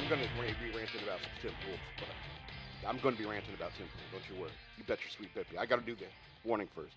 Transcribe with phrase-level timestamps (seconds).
[0.00, 0.28] I'm going to
[0.64, 1.76] be ranting about Tim Pool.
[1.98, 4.18] But I'm going to be ranting about Tim Pool.
[4.18, 4.50] Don't you worry.
[4.78, 5.58] You bet your sweet Bippy.
[5.60, 6.08] I got to do that.
[6.42, 6.94] warning first.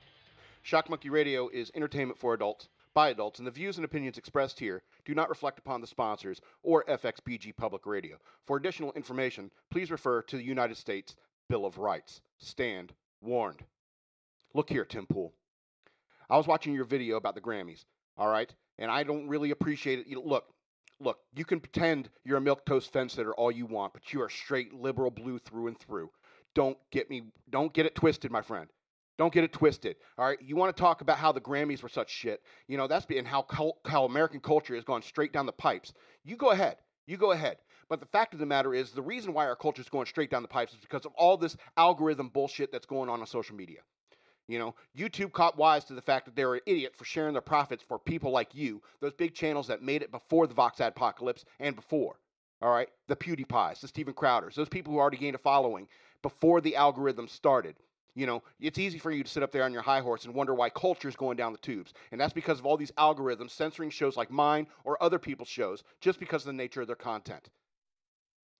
[0.61, 4.57] Shock Monkey Radio is entertainment for adults by adults, and the views and opinions expressed
[4.57, 8.15] here do not reflect upon the sponsors or FXBG Public Radio.
[8.45, 11.13] For additional information, please refer to the United States
[11.49, 12.21] Bill of Rights.
[12.37, 13.63] Stand warned.
[14.53, 15.33] Look here, Tim Pool.
[16.29, 17.83] I was watching your video about the Grammys,
[18.17, 18.53] all right?
[18.79, 20.07] And I don't really appreciate it.
[20.07, 20.45] You look,
[20.99, 24.21] look, you can pretend you're a milk toast fence sitter all you want, but you
[24.21, 26.09] are straight liberal blue through and through.
[26.55, 28.67] Don't get me don't get it twisted, my friend.
[29.17, 29.95] Don't get it twisted.
[30.17, 32.41] All right, you want to talk about how the Grammys were such shit?
[32.67, 33.45] You know that's how
[33.85, 35.93] how American culture has gone straight down the pipes.
[36.23, 36.77] You go ahead.
[37.05, 37.57] You go ahead.
[37.89, 40.31] But the fact of the matter is, the reason why our culture is going straight
[40.31, 43.55] down the pipes is because of all this algorithm bullshit that's going on on social
[43.55, 43.81] media.
[44.47, 47.41] You know, YouTube caught wise to the fact that they're an idiot for sharing their
[47.41, 51.45] profits for people like you, those big channels that made it before the Vox apocalypse
[51.59, 52.19] and before.
[52.61, 55.87] All right, the PewDiePies, the Steven Crowders, those people who already gained a following
[56.21, 57.75] before the algorithm started.
[58.15, 60.35] You know, it's easy for you to sit up there on your high horse and
[60.35, 61.93] wonder why culture is going down the tubes.
[62.11, 65.83] And that's because of all these algorithms censoring shows like mine or other people's shows
[65.99, 67.49] just because of the nature of their content.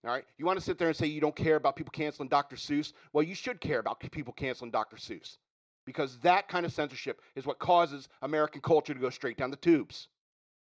[0.03, 0.25] All right?
[0.37, 2.55] You want to sit there and say you don't care about people canceling Dr.
[2.55, 2.93] Seuss?
[3.13, 4.97] Well, you should care about people canceling Dr.
[4.97, 5.37] Seuss
[5.85, 9.57] because that kind of censorship is what causes American culture to go straight down the
[9.57, 10.07] tubes.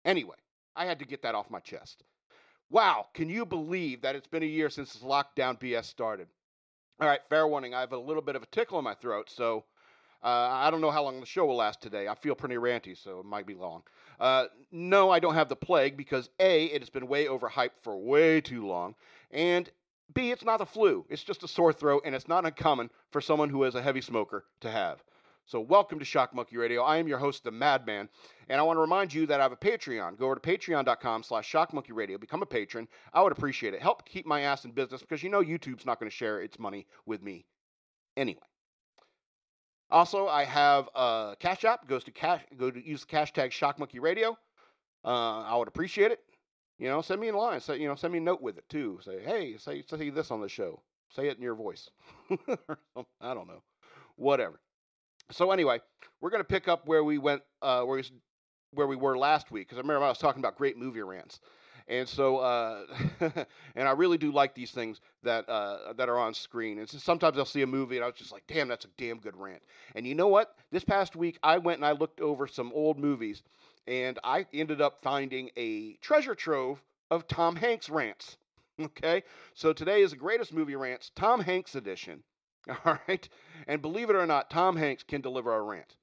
[0.04, 0.36] Anyway,
[0.76, 2.02] I had to get that off my chest.
[2.70, 6.28] Wow, can you believe that it's been a year since this lockdown BS started?
[7.00, 9.28] All right, fair warning, I have a little bit of a tickle in my throat,
[9.28, 9.64] so
[10.22, 12.08] uh, I don't know how long the show will last today.
[12.08, 13.82] I feel pretty ranty, so it might be long.
[14.20, 17.96] Uh, no, I don't have the plague because A, it has been way overhyped for
[17.96, 18.94] way too long,
[19.30, 19.68] and
[20.14, 21.04] B, it's not the flu.
[21.08, 24.00] It's just a sore throat, and it's not uncommon for someone who is a heavy
[24.00, 25.02] smoker to have.
[25.44, 26.82] So, welcome to Shock Monkey Radio.
[26.82, 28.08] I am your host, the Madman,
[28.48, 30.16] and I want to remind you that I have a Patreon.
[30.16, 32.20] Go over to patreon.com slash shockmonkeyradio.
[32.20, 32.86] Become a patron.
[33.12, 33.82] I would appreciate it.
[33.82, 36.58] Help keep my ass in business because you know YouTube's not going to share its
[36.60, 37.44] money with me
[38.16, 38.40] anyway.
[39.90, 41.88] Also, I have a Cash App.
[41.88, 42.40] Goes to cash.
[42.56, 44.38] Go to use the hashtag Shock Monkey Radio.
[45.04, 46.20] Uh, I would appreciate it.
[46.78, 47.60] You know, send me a line.
[47.60, 49.00] Say, you know, send me a note with it too.
[49.04, 50.80] Say, hey, say, say this on the show.
[51.10, 51.90] Say it in your voice.
[52.30, 53.62] I don't know.
[54.16, 54.60] Whatever
[55.30, 55.80] so anyway,
[56.20, 58.04] we're going to pick up where we went, uh, where we
[58.74, 61.40] where we were last week because I remember I was talking about great movie rants,
[61.88, 62.84] and so uh,
[63.74, 66.78] and I really do like these things that uh, that are on screen.
[66.78, 68.88] And so sometimes I'll see a movie and I was just like, damn, that's a
[68.96, 69.62] damn good rant.
[69.94, 70.54] And you know what?
[70.70, 73.42] This past week I went and I looked over some old movies,
[73.86, 78.36] and I ended up finding a treasure trove of Tom Hanks rants.
[78.80, 79.22] Okay,
[79.54, 82.22] so today is the greatest movie rants, Tom Hanks edition.
[82.84, 83.28] All right.
[83.66, 85.96] And believe it or not, Tom Hanks can deliver a rant.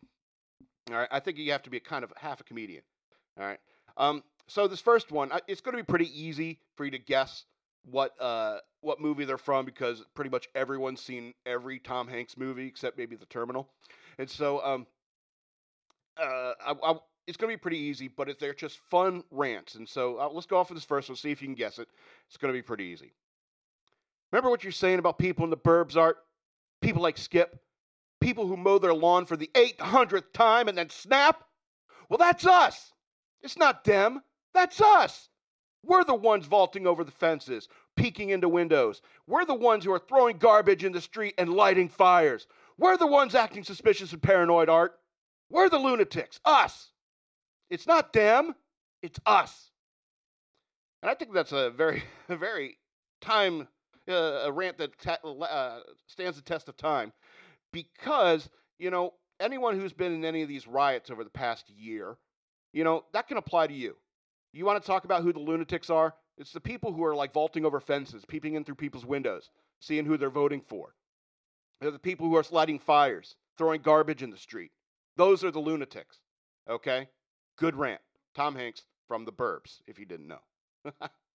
[0.89, 1.09] All right.
[1.11, 2.83] I think you have to be a kind of half a comedian.
[3.39, 3.59] All right.
[3.97, 7.45] Um, so this first one, it's going to be pretty easy for you to guess
[7.89, 12.67] what uh, what movie they're from because pretty much everyone's seen every Tom Hanks movie
[12.67, 13.69] except maybe The Terminal,
[14.17, 14.87] and so um,
[16.17, 16.95] uh, I, I,
[17.27, 19.75] it's going to be pretty easy, but it, they're just fun rants.
[19.75, 21.79] And so uh, let's go off with this first one, see if you can guess
[21.79, 21.87] it.
[22.27, 23.11] It's going to be pretty easy.
[24.31, 26.17] Remember what you're saying about people in the burbs, Art?
[26.81, 27.59] People like Skip,
[28.21, 31.43] people who mow their lawn for the 800th time and then snap.
[32.09, 32.93] Well, that's us.
[33.41, 34.21] It's not them,
[34.53, 35.29] that's us.
[35.83, 39.01] We're the ones vaulting over the fences, peeking into windows.
[39.27, 42.47] We're the ones who are throwing garbage in the street and lighting fires.
[42.77, 44.99] We're the ones acting suspicious and paranoid, Art.
[45.49, 46.91] We're the lunatics, us.
[47.69, 48.55] It's not them,
[49.01, 49.71] it's us.
[51.01, 52.77] And I think that's a very, a very
[53.21, 53.67] time
[54.09, 57.11] uh, a rant that ta- uh, stands the test of time
[57.71, 62.17] because, you know, anyone who's been in any of these riots over the past year,
[62.73, 63.95] you know, that can apply to you.
[64.53, 66.13] You want to talk about who the lunatics are?
[66.37, 70.05] It's the people who are like vaulting over fences, peeping in through people's windows, seeing
[70.05, 70.95] who they're voting for.
[71.81, 74.71] They're the people who are lighting fires, throwing garbage in the street.
[75.17, 76.19] Those are the lunatics.
[76.69, 77.07] Okay?
[77.57, 78.01] Good rant.
[78.35, 80.41] Tom Hanks from the Burbs, if you didn't know.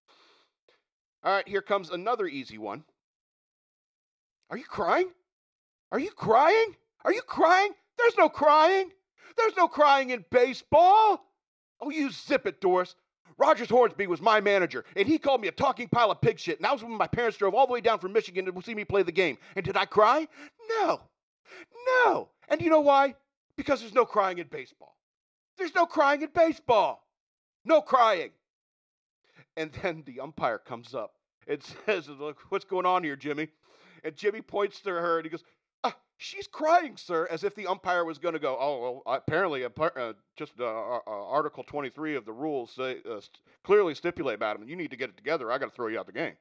[1.25, 2.85] All right, here comes another easy one.
[4.51, 5.09] Are you crying?
[5.91, 6.77] Are you crying?
[7.05, 7.73] Are you crying?
[7.97, 8.91] There's no crying.
[9.37, 11.25] There's no crying in baseball.
[11.81, 12.95] Oh, you zip it, Doris.
[13.39, 16.59] Rogers Hornsby was my manager, and he called me a talking pile of pig shit.
[16.59, 18.75] And that was when my parents drove all the way down from Michigan to see
[18.75, 19.39] me play the game.
[19.57, 20.29] And did I cry?
[20.79, 21.01] No.
[22.05, 22.29] No.
[22.49, 23.15] And you know why?
[23.57, 24.97] Because there's no crying in baseball.
[25.57, 27.07] There's no crying in baseball.
[27.65, 28.31] No crying.
[29.57, 31.15] And then the umpire comes up
[31.47, 33.49] and says, Look, what's going on here, Jimmy?
[34.03, 35.45] And Jimmy points to her and he goes,
[35.83, 39.65] ah, She's crying, sir, as if the umpire was going to go, oh, well, apparently,
[39.65, 43.21] uh, just uh, uh, Article 23 of the rules say, uh,
[43.63, 45.51] clearly stipulate, madam, you need to get it together.
[45.51, 46.35] I got to throw you out the game.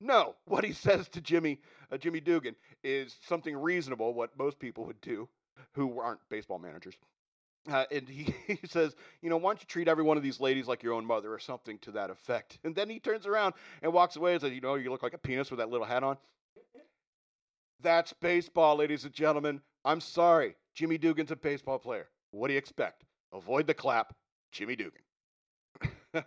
[0.00, 4.84] No, what he says to Jimmy, uh, Jimmy Dugan is something reasonable, what most people
[4.84, 5.28] would do
[5.72, 6.94] who aren't baseball managers.
[7.70, 10.40] Uh, and he, he says, you know, why don't you treat every one of these
[10.40, 12.58] ladies like your own mother or something to that effect?
[12.64, 15.14] And then he turns around and walks away and says, you know, you look like
[15.14, 16.16] a penis with that little hat on.
[17.80, 19.60] That's baseball, ladies and gentlemen.
[19.84, 20.56] I'm sorry.
[20.74, 22.08] Jimmy Dugan's a baseball player.
[22.30, 23.04] What do you expect?
[23.32, 24.14] Avoid the clap.
[24.52, 25.02] Jimmy Dugan.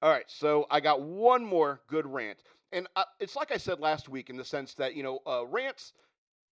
[0.00, 2.42] All right, so I got one more good rant.
[2.72, 5.46] And uh, it's like I said last week in the sense that, you know, uh,
[5.46, 5.92] rants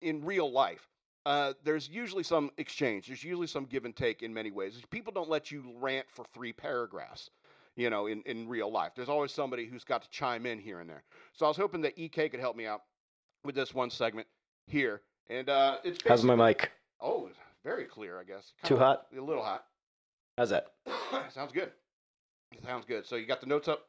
[0.02, 0.88] in real life,
[1.26, 3.08] uh, there's usually some exchange.
[3.08, 4.80] There's usually some give and take in many ways.
[4.92, 7.32] People don't let you rant for three paragraphs,
[7.76, 8.92] you know, in, in real life.
[8.96, 11.04] There's always somebody who's got to chime in here and there.
[11.34, 12.84] So I was hoping that EK could help me out
[13.44, 14.28] with this one segment
[14.68, 15.02] here.
[15.30, 16.72] And uh, it's How's my mic?
[17.02, 17.30] Oh,
[17.64, 18.54] very clear, I guess.
[18.64, 19.08] Too hot?
[19.18, 19.66] A little hot.
[20.38, 20.68] How's that?
[21.34, 21.72] Sounds good.
[22.64, 23.06] Sounds good.
[23.08, 23.88] So you got the notes up?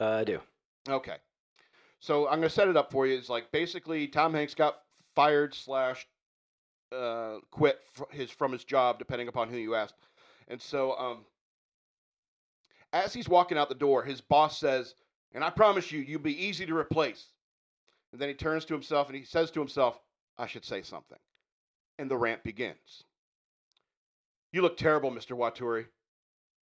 [0.00, 0.40] Uh, I do.
[0.88, 1.16] Okay.
[2.00, 3.18] So I'm going to set it up for you.
[3.18, 4.78] It's like basically Tom Hanks got
[5.14, 6.06] fired slash
[6.92, 9.94] uh, quit his from his job, depending upon who you ask.
[10.48, 11.24] And so, um,
[12.92, 14.94] as he's walking out the door, his boss says,
[15.32, 17.32] "And I promise you, you'll be easy to replace."
[18.12, 20.00] And then he turns to himself and he says to himself,
[20.38, 21.18] "I should say something."
[21.98, 23.04] And the rant begins.
[24.52, 25.36] You look terrible, Mr.
[25.36, 25.86] Waturi.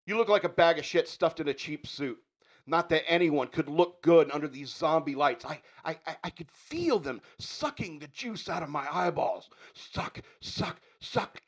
[0.04, 2.22] You look like a bag of shit stuffed in a cheap suit.
[2.68, 5.46] Not that anyone could look good under these zombie lights.
[5.46, 9.48] I, I, I could feel them sucking the juice out of my eyeballs.
[9.72, 11.40] Suck, suck, suck.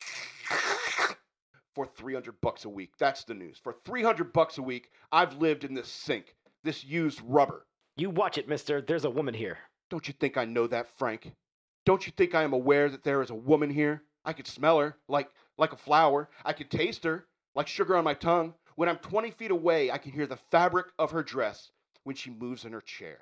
[1.74, 2.92] For 300 bucks a week.
[2.98, 3.58] That's the news.
[3.62, 6.34] For 300 bucks a week, I've lived in this sink,
[6.64, 7.66] this used rubber.
[7.96, 8.80] You watch it, mister.
[8.80, 9.58] There's a woman here.
[9.90, 11.32] Don't you think I know that, Frank?
[11.84, 14.04] Don't you think I am aware that there is a woman here?
[14.24, 16.30] I could smell her like like a flower.
[16.44, 18.54] I could taste her like sugar on my tongue.
[18.80, 21.70] When I'm 20 feet away, I can hear the fabric of her dress
[22.04, 23.18] when she moves in her chair.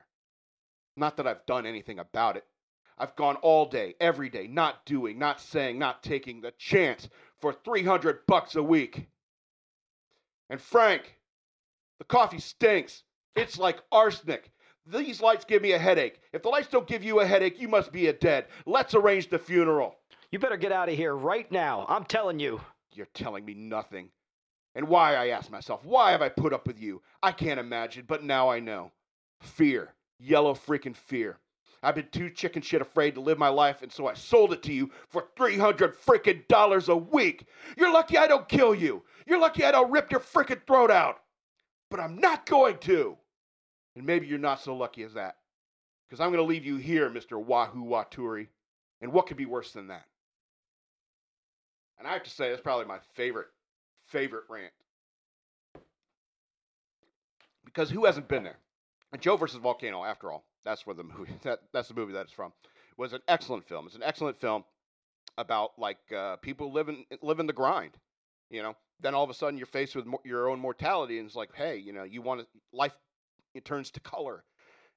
[0.97, 2.45] Not that I've done anything about it.
[2.97, 7.09] I've gone all day, every day, not doing, not saying, not taking the chance
[7.41, 9.09] for 300 bucks a week.
[10.49, 11.19] And Frank,
[11.99, 13.03] the coffee stinks.
[13.35, 14.53] It's like arsenic.
[14.87, 16.21] These lights give me a headache.
[16.33, 18.47] If the lights don't give you a headache, you must be a dead.
[18.65, 19.97] Let's arrange the funeral.
[20.31, 21.85] You better get out of here right now.
[21.89, 22.61] I'm telling you.
[22.95, 24.11] You're telling me nothing.
[24.75, 27.03] And why, I ask myself, why have I put up with you?
[27.23, 28.93] I can't imagine, but now I know.
[29.41, 29.95] Fear.
[30.19, 31.39] Yellow freaking fear.
[31.83, 34.63] I've been too chicken shit afraid to live my life, and so I sold it
[34.65, 37.47] to you for 300 freaking dollars a week.
[37.77, 39.05] You're lucky I don't kill you.
[39.27, 41.21] You're lucky I don't rip your freaking throat out.
[41.91, 43.17] But I'm not going to.
[43.97, 45.37] And maybe you're not so lucky as that.
[46.09, 47.43] Because I'm going to leave you here, Mr.
[47.43, 48.49] Wahoo Waturi.
[49.01, 50.05] And what could be worse than that?
[51.99, 53.49] And I have to say, that's probably my favorite
[54.09, 54.73] favorite rant.
[57.65, 58.59] Because who hasn't been there?
[59.21, 62.33] Joe versus Volcano, after all, that's where the movie that that's the movie that it's
[62.33, 62.53] from.
[62.65, 63.87] It Was an excellent film.
[63.87, 64.65] It's an excellent film
[65.39, 67.93] about like uh, people living living the grind.
[68.51, 71.27] You know, then all of a sudden you're faced with mo- your own mortality, and
[71.27, 72.93] it's like, hey, you know, you want life.
[73.55, 74.45] It turns to color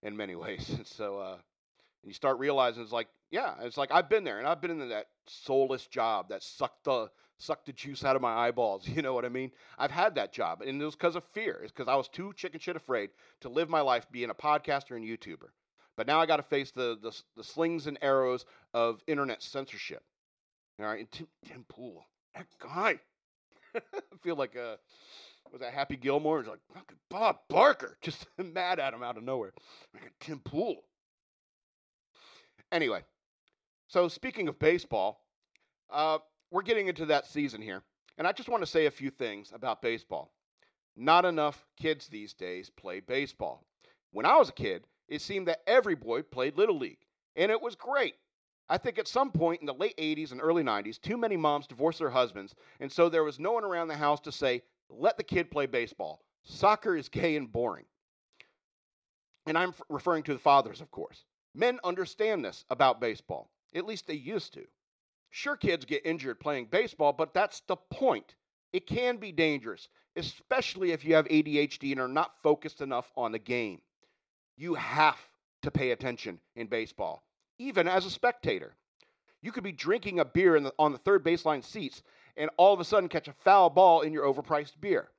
[0.03, 3.91] in many ways, and so uh, and you start realizing it's like, yeah, it's like
[3.91, 7.10] I've been there, and I've been in that soulless job that sucked the
[7.41, 8.88] sucked the juice out of my eyeballs.
[8.91, 9.51] You know what I mean?
[9.77, 11.62] I've had that job, and it was because of fear.
[11.63, 13.10] It's because I was too chicken shit afraid
[13.41, 15.50] to live my life being a podcaster and YouTuber.
[15.98, 20.03] But now I got to face the, the, the slings and arrows of internet censorship.
[20.79, 22.05] All right, and Tim, Tim Pool,
[22.36, 23.00] that guy.
[23.75, 24.75] I feel like uh,
[25.51, 26.39] was that Happy Gilmore?
[26.39, 29.53] It's like fucking Bob Barker, just mad at him out of nowhere.
[29.93, 30.83] Like Tim Pool.
[32.71, 33.03] Anyway,
[33.88, 35.21] so speaking of baseball,
[35.89, 36.19] uh,
[36.51, 37.81] we're getting into that season here,
[38.17, 40.31] and I just want to say a few things about baseball.
[40.98, 43.63] Not enough kids these days play baseball.
[44.12, 47.05] When I was a kid, it seemed that every boy played Little League,
[47.36, 48.15] and it was great.
[48.70, 51.67] I think at some point in the late 80s and early 90s, too many moms
[51.67, 55.17] divorced their husbands, and so there was no one around the house to say, let
[55.17, 56.22] the kid play baseball.
[56.43, 57.86] Soccer is gay and boring.
[59.46, 61.24] And I'm referring to the fathers, of course.
[61.55, 63.50] Men understand this about baseball.
[63.74, 64.65] At least they used to.
[65.31, 68.35] Sure, kids get injured playing baseball, but that's the point.
[68.73, 73.31] It can be dangerous, especially if you have ADHD and are not focused enough on
[73.31, 73.81] the game.
[74.57, 75.17] You have
[75.63, 77.23] to pay attention in baseball,
[77.57, 78.75] even as a spectator.
[79.41, 82.03] You could be drinking a beer the, on the third baseline seats
[82.38, 85.09] and all of a sudden catch a foul ball in your overpriced beer.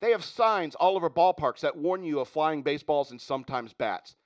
[0.00, 4.16] They have signs all over ballparks that warn you of flying baseballs and sometimes bats.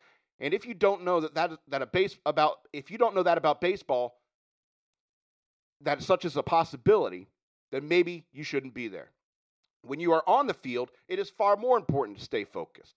[0.40, 3.22] And if you don't know that, that, that a base about if you don't know
[3.22, 4.19] that about baseball,
[5.82, 7.28] that such is a possibility,
[7.72, 9.10] then maybe you shouldn't be there.
[9.82, 12.96] When you are on the field, it is far more important to stay focused.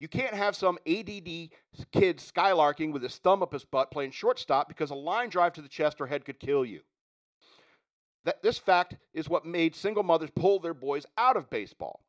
[0.00, 1.50] You can't have some ADD
[1.92, 5.62] kid skylarking with his thumb up his butt playing shortstop because a line drive to
[5.62, 6.80] the chest or head could kill you.
[8.24, 12.00] That, this fact is what made single mothers pull their boys out of baseball.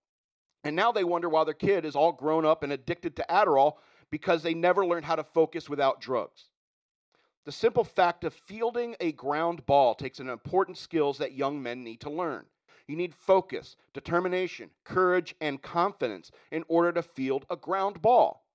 [0.63, 3.73] And now they wonder why their kid is all grown up and addicted to Adderall
[4.09, 6.49] because they never learned how to focus without drugs.
[7.45, 11.83] The simple fact of fielding a ground ball takes an important skills that young men
[11.83, 12.45] need to learn.
[12.87, 18.45] You need focus, determination, courage, and confidence in order to field a ground ball.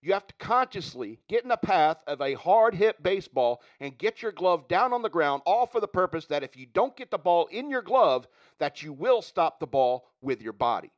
[0.00, 4.22] You have to consciously get in the path of a hard hit baseball and get
[4.22, 7.10] your glove down on the ground, all for the purpose that if you don't get
[7.10, 8.28] the ball in your glove,
[8.60, 10.90] that you will stop the ball with your body.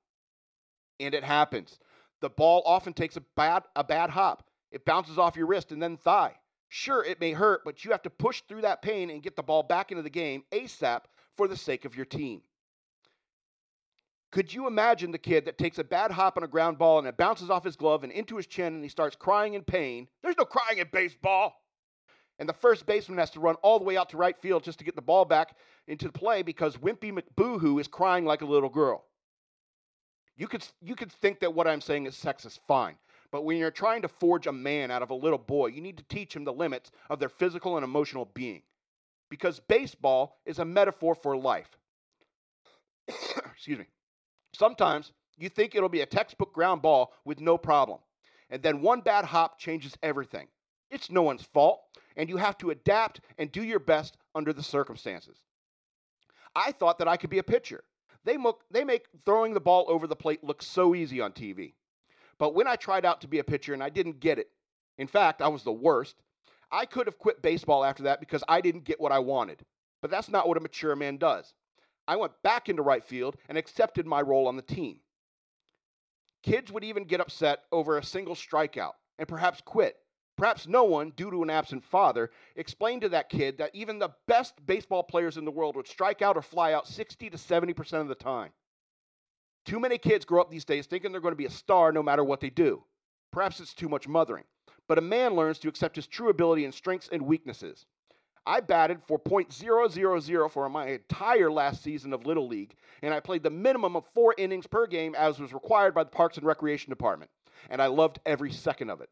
[0.99, 1.78] And it happens.
[2.20, 4.44] The ball often takes a bad, a bad hop.
[4.70, 6.35] It bounces off your wrist and then thigh.
[6.72, 9.42] Sure, it may hurt, but you have to push through that pain and get the
[9.42, 11.00] ball back into the game ASAP
[11.36, 12.42] for the sake of your team.
[14.30, 17.08] Could you imagine the kid that takes a bad hop on a ground ball and
[17.08, 20.06] it bounces off his glove and into his chin and he starts crying in pain?
[20.22, 21.60] There's no crying in baseball.
[22.38, 24.78] And the first baseman has to run all the way out to right field just
[24.78, 25.56] to get the ball back
[25.88, 29.04] into play because Wimpy McBoohoo is crying like a little girl.
[30.36, 32.94] You could, you could think that what I'm saying is sexist, fine.
[33.32, 35.96] But when you're trying to forge a man out of a little boy, you need
[35.99, 38.62] to teach him the limits of their physical and emotional being.
[39.28, 41.70] Because baseball is a metaphor for life.
[43.08, 43.87] Excuse me.
[44.52, 47.99] Sometimes you think it'll be a textbook ground ball with no problem.
[48.50, 50.49] And then one bad hop changes everything.
[50.90, 51.82] It's no one's fault,
[52.16, 55.38] and you have to adapt and do your best under the circumstances.
[56.56, 57.84] I thought that I could be a pitcher.
[58.25, 61.75] They, mo- they make throwing the ball over the plate look so easy on TV.
[62.40, 64.50] But when I tried out to be a pitcher and I didn't get it,
[64.97, 66.16] in fact, I was the worst,
[66.73, 69.62] I could have quit baseball after that because I didn't get what I wanted.
[70.00, 71.52] But that's not what a mature man does.
[72.09, 75.00] I went back into right field and accepted my role on the team.
[76.42, 79.97] Kids would even get upset over a single strikeout and perhaps quit.
[80.38, 84.14] Perhaps no one, due to an absent father, explained to that kid that even the
[84.26, 88.00] best baseball players in the world would strike out or fly out 60 to 70%
[88.00, 88.50] of the time.
[89.64, 92.02] Too many kids grow up these days thinking they're going to be a star no
[92.02, 92.82] matter what they do.
[93.32, 94.44] Perhaps it's too much mothering.
[94.88, 97.86] But a man learns to accept his true ability and strengths and weaknesses.
[98.46, 103.42] I batted for .000 for my entire last season of Little League, and I played
[103.42, 106.90] the minimum of four innings per game as was required by the Parks and Recreation
[106.90, 107.30] Department.
[107.68, 109.10] And I loved every second of it.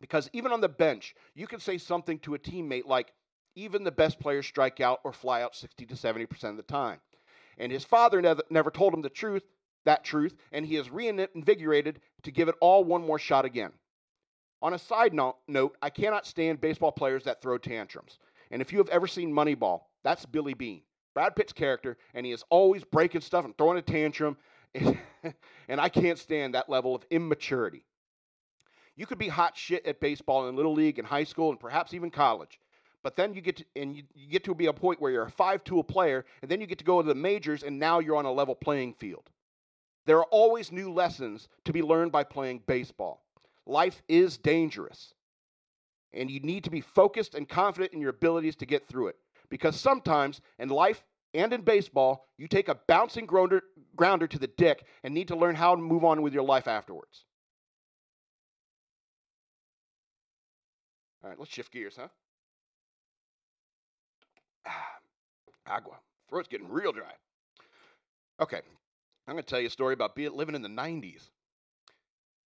[0.00, 3.12] Because even on the bench, you can say something to a teammate like,
[3.56, 7.00] even the best players strike out or fly out 60 to 70% of the time.
[7.58, 9.42] And his father never, never told him the truth,
[9.86, 13.72] that truth, and he is reinvigorated to give it all one more shot again.
[14.62, 18.18] On a side note, I cannot stand baseball players that throw tantrums.
[18.50, 20.82] And if you have ever seen Moneyball, that's Billy Beane,
[21.14, 24.36] Brad Pitt's character, and he is always breaking stuff and throwing a tantrum.
[24.74, 27.84] and I can't stand that level of immaturity.
[28.94, 31.92] You could be hot shit at baseball in little league and high school and perhaps
[31.92, 32.58] even college.
[33.02, 35.26] But then you get to, and you, you get to be a point where you're
[35.26, 38.16] a five-tool player, and then you get to go to the majors, and now you're
[38.16, 39.30] on a level playing field.
[40.06, 43.24] There are always new lessons to be learned by playing baseball.
[43.66, 45.12] Life is dangerous,
[46.12, 49.16] and you need to be focused and confident in your abilities to get through it.
[49.50, 53.62] Because sometimes in life and in baseball, you take a bouncing grounder,
[53.96, 56.68] grounder to the dick and need to learn how to move on with your life
[56.68, 57.24] afterwards.
[61.22, 62.08] All right, let's shift gears, huh?
[64.66, 64.86] Ah,
[65.66, 65.96] agua.
[66.28, 67.12] Throat's getting real dry.
[68.40, 68.60] Okay,
[69.26, 71.30] I'm going to tell you a story about living in the 90s.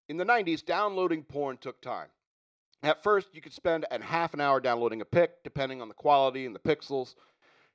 [0.08, 2.08] In the 90s, downloading porn took time.
[2.82, 5.94] At first, you could spend a half an hour downloading a pic, depending on the
[5.94, 7.16] quality and the pixels.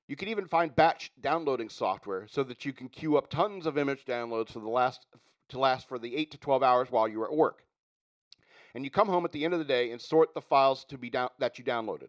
[0.08, 3.76] You can even find batch downloading software so that you can queue up tons of
[3.76, 5.06] image downloads for the last
[5.50, 7.62] to last for the 8 to 12 hours while you are at work.
[8.74, 10.96] And you come home at the end of the day and sort the files to
[10.96, 12.08] be down, that you downloaded.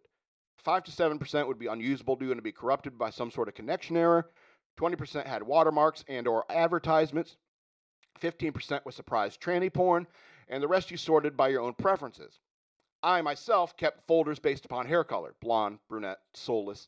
[0.63, 3.97] 5 to 7% would be unusable due to be corrupted by some sort of connection
[3.97, 4.29] error.
[4.77, 7.37] 20% had watermarks and or advertisements.
[8.21, 10.07] 15% was surprise tranny porn,
[10.47, 12.39] and the rest you sorted by your own preferences.
[13.03, 16.87] I myself kept folders based upon hair color, blonde, brunette, soulless.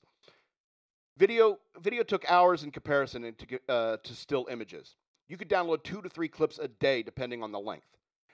[1.18, 4.96] Video, video took hours in comparison into, uh, to still images.
[5.28, 7.88] You could download two to three clips a day depending on the length.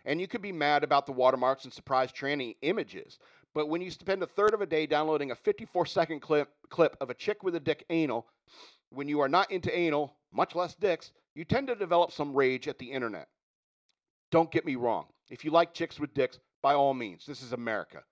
[0.05, 3.19] And you could be mad about the watermarks and surprise tranny images,
[3.53, 6.97] but when you spend a third of a day downloading a 54 second clip, clip
[6.99, 8.27] of a chick with a dick anal,
[8.93, 12.67] when you are not into anal, much less dicks, you tend to develop some rage
[12.67, 13.27] at the internet.
[14.31, 15.07] Don't get me wrong.
[15.29, 18.03] If you like chicks with dicks, by all means, this is America.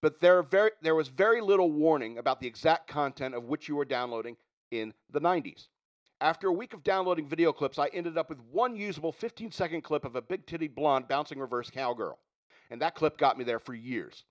[0.00, 3.76] but there, very, there was very little warning about the exact content of which you
[3.76, 4.36] were downloading
[4.70, 5.68] in the 90s.
[6.20, 9.82] After a week of downloading video clips, I ended up with one usable 15 second
[9.82, 12.18] clip of a big titted blonde bouncing reverse cowgirl.
[12.70, 14.24] And that clip got me there for years.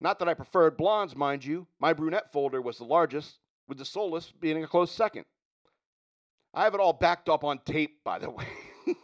[0.00, 1.66] Not that I preferred blondes, mind you.
[1.78, 3.38] My brunette folder was the largest,
[3.68, 5.24] with the soulless being a close second.
[6.54, 8.46] I have it all backed up on tape, by the way.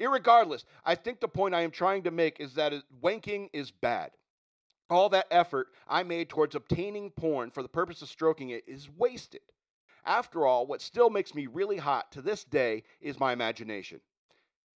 [0.00, 4.10] Irregardless, I think the point I am trying to make is that wanking is bad.
[4.90, 8.90] All that effort I made towards obtaining porn for the purpose of stroking it is
[8.90, 9.40] wasted.
[10.04, 14.00] After all, what still makes me really hot to this day is my imagination.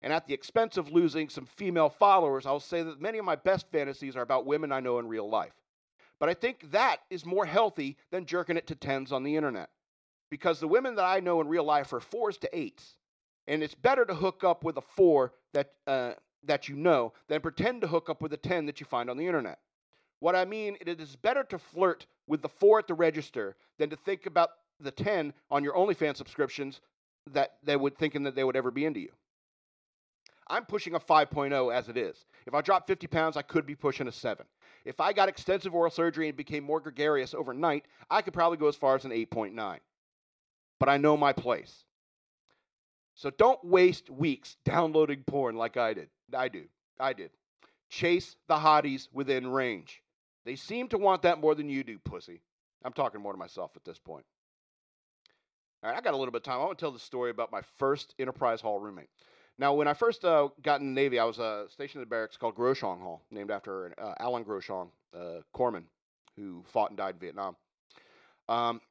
[0.01, 3.37] And at the expense of losing some female followers, I'll say that many of my
[3.37, 5.53] best fantasies are about women I know in real life.
[6.23, 9.69] But I think that is more healthy than jerking it to tens on the internet.
[10.29, 12.95] Because the women that I know in real life are fours to eights.
[13.45, 16.13] And it's better to hook up with a four that, uh,
[16.45, 19.17] that you know than pretend to hook up with a 10 that you find on
[19.17, 19.59] the internet.
[20.21, 23.57] What I mean, is it is better to flirt with the four at the register
[23.77, 26.79] than to think about the 10 on your OnlyFans subscriptions
[27.33, 29.11] that they would thinking that they would ever be into you.
[30.47, 32.23] I'm pushing a 5.0 as it is.
[32.45, 34.45] If I drop 50 pounds, I could be pushing a 7.
[34.85, 38.67] If I got extensive oral surgery and became more gregarious overnight, I could probably go
[38.67, 39.79] as far as an 8.9.
[40.79, 41.85] But I know my place.
[43.15, 46.09] So don't waste weeks downloading porn like I did.
[46.35, 46.65] I do.
[46.99, 47.29] I did.
[47.89, 50.01] Chase the hotties within range.
[50.45, 52.41] They seem to want that more than you do, pussy.
[52.83, 54.25] I'm talking more to myself at this point.
[55.83, 56.59] All right, I got a little bit of time.
[56.59, 59.09] I want to tell the story about my first Enterprise Hall roommate.
[59.59, 62.09] Now, when I first uh, got in the Navy, I was uh, stationed at a
[62.09, 65.83] barracks called Groshong Hall, named after uh, Alan Groshong, uh, corpsman,
[66.35, 67.55] who fought and died in Vietnam.
[68.49, 68.81] Um,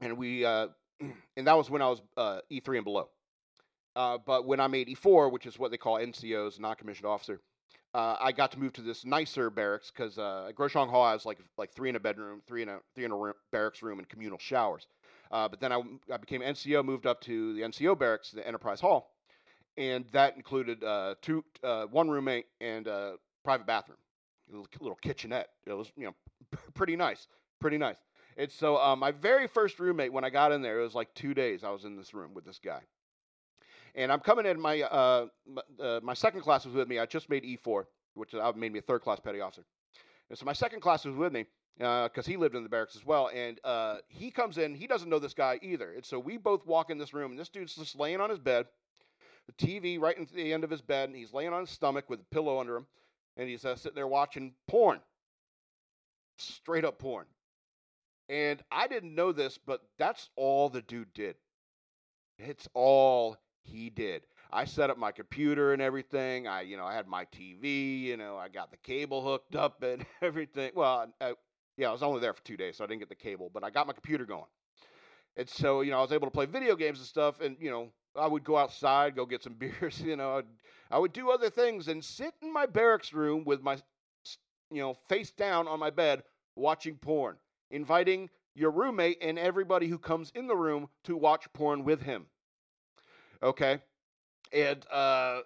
[0.00, 0.68] and we, uh,
[1.36, 3.10] and that was when I was uh, E3 and below.
[3.94, 7.40] but when I made E4, which is what they call NCOs, non-commissioned officer,
[7.92, 11.72] I got to move to this nicer barracks because uh, Groshong Hall has like like
[11.72, 14.38] three in a bedroom, three in a three in a room, barracks room, and communal
[14.38, 14.86] showers.
[15.30, 19.10] but then I, I became NCO, moved up to the NCO barracks, the Enterprise Hall
[19.76, 23.98] and that included uh, two, uh, one roommate and a private bathroom,
[24.52, 25.48] a little, kitchenette.
[25.66, 26.14] It was, you know,
[26.74, 27.28] pretty nice,
[27.60, 27.96] pretty nice.
[28.36, 31.12] And so uh, my very first roommate, when I got in there, it was like
[31.14, 32.80] two days I was in this room with this guy.
[33.94, 36.98] And I'm coming in, my, uh, my, uh, my second class was with me.
[36.98, 39.64] I just made E4, which made me a third class petty officer.
[40.28, 42.94] And so my second class was with me because uh, he lived in the barracks
[42.94, 43.30] as well.
[43.34, 45.92] And uh, he comes in, he doesn't know this guy either.
[45.94, 48.38] And so we both walk in this room, and this dude's just laying on his
[48.38, 48.66] bed
[49.56, 52.08] the TV right into the end of his bed, and he's laying on his stomach
[52.08, 52.86] with a pillow under him,
[53.36, 55.00] and he's uh, sitting there watching porn,
[56.38, 57.26] straight up porn.
[58.28, 61.34] And I didn't know this, but that's all the dude did.
[62.38, 64.22] It's all he did.
[64.52, 66.46] I set up my computer and everything.
[66.46, 68.00] I, you know, I had my TV.
[68.02, 70.72] You know, I got the cable hooked up and everything.
[70.74, 71.34] Well, I,
[71.76, 73.64] yeah, I was only there for two days, so I didn't get the cable, but
[73.64, 74.44] I got my computer going.
[75.36, 77.70] And so, you know, I was able to play video games and stuff, and you
[77.70, 80.44] know, I would go outside, go get some beers, you know, I'd,
[80.90, 83.78] I would do other things and sit in my barracks room with my,
[84.70, 86.22] you know, face down on my bed
[86.56, 87.36] watching porn,
[87.70, 92.26] inviting your roommate and everybody who comes in the room to watch porn with him.
[93.42, 93.78] Okay,
[94.52, 95.40] and uh,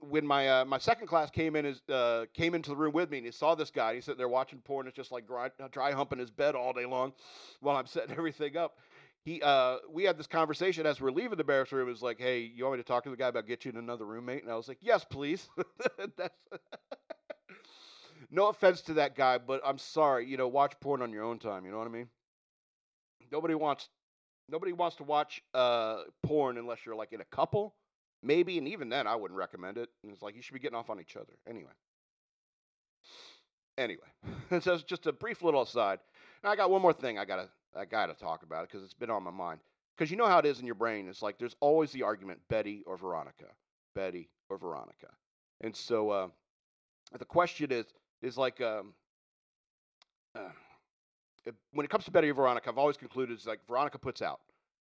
[0.00, 3.10] when my uh, my second class came in, is, uh, came into the room with
[3.10, 3.94] me, and he saw this guy.
[3.94, 4.86] He's sitting there watching porn.
[4.86, 7.14] It's just like dry, dry humping his bed all day long,
[7.60, 8.76] while I'm setting everything up
[9.24, 11.88] he uh, we had this conversation as we're leaving the barracks room.
[11.88, 13.72] It was like, hey, you want me to talk to the guy about get you
[13.74, 14.42] another roommate?
[14.42, 15.48] And I was like, yes, please.
[18.30, 20.26] no offense to that guy, but I'm sorry.
[20.26, 21.64] You know, watch porn on your own time.
[21.64, 22.08] You know what I mean?
[23.30, 23.88] Nobody wants
[24.48, 27.74] nobody wants to watch uh, porn unless you're like in a couple,
[28.22, 29.88] maybe, and even then, I wouldn't recommend it.
[30.02, 31.72] And it's like you should be getting off on each other anyway.
[33.76, 34.08] Anyway,
[34.60, 36.00] so it's just a brief little aside.
[36.42, 38.84] And I got one more thing I gotta I got to talk about it because
[38.84, 39.60] it's been on my mind.
[39.96, 41.08] Because you know how it is in your brain.
[41.08, 43.46] It's like there's always the argument Betty or Veronica,
[43.94, 45.08] Betty or Veronica.
[45.60, 46.28] And so uh,
[47.18, 47.86] the question is,
[48.22, 48.94] is like, um,
[50.36, 50.50] uh,
[51.72, 54.40] when it comes to Betty or Veronica, I've always concluded it's like Veronica puts out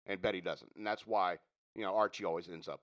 [0.08, 0.72] and Betty doesn't.
[0.76, 1.38] And that's why,
[1.76, 2.82] you know, Archie always ends up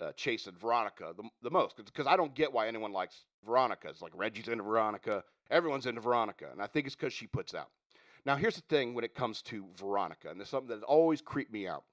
[0.00, 1.76] uh, chasing Veronica the, the most.
[1.76, 3.88] Because I don't get why anyone likes Veronica.
[3.88, 6.48] It's like Reggie's into Veronica, everyone's into Veronica.
[6.52, 7.68] And I think it's because she puts out.
[8.24, 11.52] Now, here's the thing when it comes to Veronica, and there's something that always creeped
[11.52, 11.84] me out.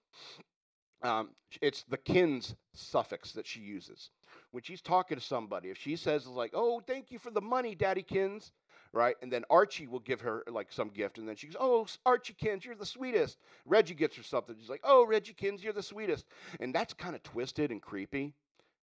[1.01, 1.29] Um,
[1.61, 4.09] it's the kins suffix that she uses.
[4.51, 7.73] When she's talking to somebody, if she says, like, oh, thank you for the money,
[7.73, 8.51] Daddy Kins,
[8.91, 9.15] right?
[9.21, 12.35] And then Archie will give her, like, some gift, and then she goes, oh, Archie
[12.37, 13.37] Kins, you're the sweetest.
[13.65, 14.55] Reggie gets her something.
[14.59, 16.25] She's like, oh, Reggie Kins, you're the sweetest.
[16.59, 18.33] And that's kind of twisted and creepy,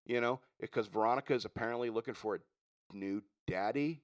[0.05, 2.39] you know, because Veronica is apparently looking for a
[2.93, 4.01] new daddy,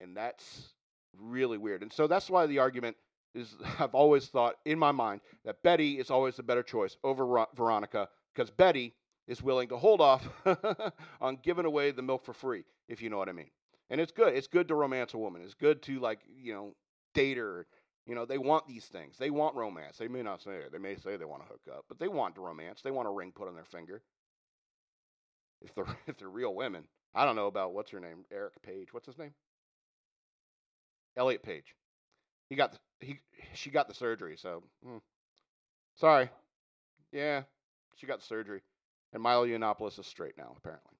[0.00, 0.72] and that's
[1.18, 1.82] really weird.
[1.82, 2.96] And so that's why the argument
[3.34, 7.26] is I've always thought in my mind that Betty is always the better choice over
[7.26, 8.94] Ro- Veronica because Betty
[9.26, 10.28] is willing to hold off
[11.20, 13.50] on giving away the milk for free, if you know what I mean.
[13.90, 14.34] And it's good.
[14.34, 15.42] It's good to romance a woman.
[15.42, 16.74] It's good to like you know
[17.14, 17.66] date her.
[18.06, 19.16] You know they want these things.
[19.18, 19.98] They want romance.
[19.98, 20.72] They may not say it.
[20.72, 22.82] They may say they want to hook up, but they want romance.
[22.82, 24.02] They want a ring put on their finger.
[25.60, 28.92] If they're if they're real women, I don't know about what's her name, Eric Page.
[28.92, 29.34] What's his name?
[31.20, 31.76] Elliot Page.
[32.48, 33.20] He got the, he
[33.54, 34.96] she got the surgery, so hmm.
[35.96, 36.30] sorry.
[37.12, 37.42] Yeah,
[37.96, 38.62] she got the surgery,
[39.12, 40.54] and Milo Yiannopoulos is straight now.
[40.56, 40.96] Apparently,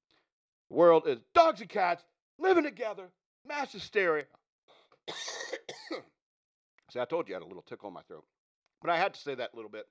[0.68, 2.04] the world is dogs and cats
[2.38, 3.08] living together,
[3.48, 4.26] mass hysteria.
[6.92, 8.24] See, I told you I had a little tickle in my throat,
[8.82, 9.86] but I had to say that little bit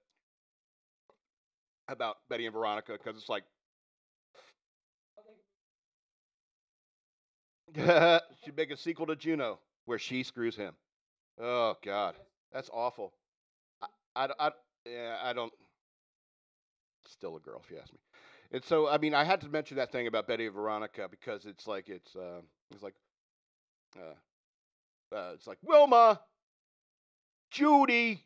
[1.87, 3.43] about Betty and Veronica because it's like
[8.43, 10.75] she'd make a sequel to Juno where she screws him.
[11.41, 12.13] Oh God,
[12.53, 13.11] that's awful.
[13.81, 14.51] I, I, I,
[14.85, 15.51] yeah, I don't.
[17.07, 17.97] Still a girl, if you ask me.
[18.51, 21.45] And so, I mean, I had to mention that thing about Betty and Veronica because
[21.45, 22.93] it's like it's uh, it's like
[23.97, 26.21] uh, uh, it's like Wilma,
[27.49, 28.23] Judy,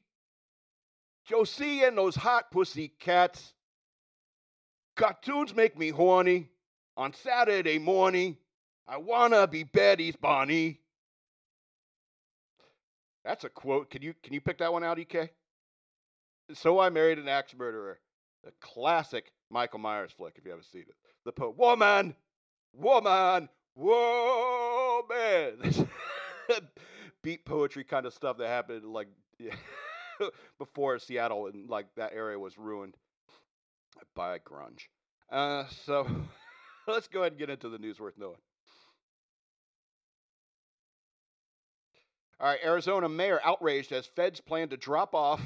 [1.25, 3.53] Josie, and those hot pussy cats.
[4.97, 6.49] Cartoons make me horny.
[6.97, 8.37] On Saturday morning,
[8.85, 10.82] I wanna be Betty's Bonnie.
[13.23, 13.89] That's a quote.
[13.89, 15.29] Can you can you pick that one out, EK?
[16.53, 17.99] So I married an axe murderer.
[18.45, 20.95] A classic Michael Myers flick, if you haven't seen it.
[21.23, 22.13] The poet, woman,
[22.73, 25.07] woman, woman.
[27.23, 29.07] Beat poetry kind of stuff that happened like
[30.59, 32.97] before Seattle and like that area was ruined
[34.15, 34.87] by grunge.
[35.31, 36.05] Uh, so
[36.87, 38.37] let's go ahead and get into the news worth knowing.
[42.43, 45.39] All right, Arizona mayor outraged as feds plan to drop off,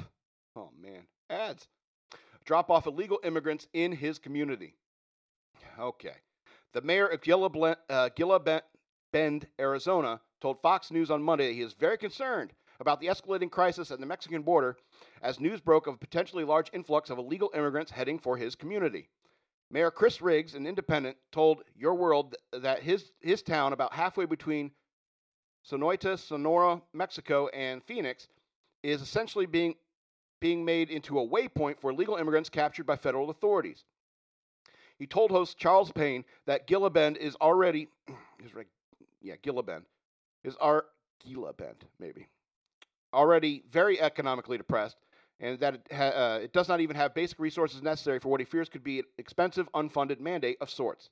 [0.56, 1.68] oh man, ads,
[2.44, 4.74] drop off illegal immigrants in his community.
[5.80, 6.16] Okay.
[6.74, 8.10] The mayor of Gila, uh,
[9.60, 14.00] Arizona, told Fox News on Monday he is very concerned about the escalating crisis at
[14.00, 14.76] the Mexican border
[15.22, 19.08] as news broke of a potentially large influx of illegal immigrants heading for his community.
[19.70, 24.72] Mayor Chris Riggs, an independent, told Your World that his, his town, about halfway between
[25.70, 28.28] Sonoita, Sonora, Mexico, and Phoenix
[28.84, 29.76] is essentially being,
[30.40, 33.84] being made into a waypoint for illegal immigrants captured by federal authorities.
[34.98, 37.88] He told host Charles Payne that Gila Bend is already,
[38.44, 38.68] is right,
[39.22, 39.86] yeah, Gila Bend
[40.44, 40.86] is our
[41.24, 42.28] Gila Bend maybe
[43.14, 44.98] already very economically depressed,
[45.40, 48.40] and that it, ha, uh, it does not even have basic resources necessary for what
[48.40, 51.10] he fears could be an expensive, unfunded mandate of sorts.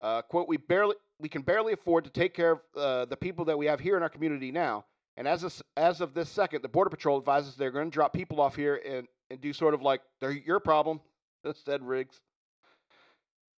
[0.00, 3.44] Uh, quote, we barely, we can barely afford to take care of uh, the people
[3.46, 4.84] that we have here in our community now.
[5.16, 8.12] And as, of, as of this second, the Border Patrol advises they're going to drop
[8.12, 11.00] people off here and, and do sort of like, they're your problem,
[11.64, 12.20] said Riggs.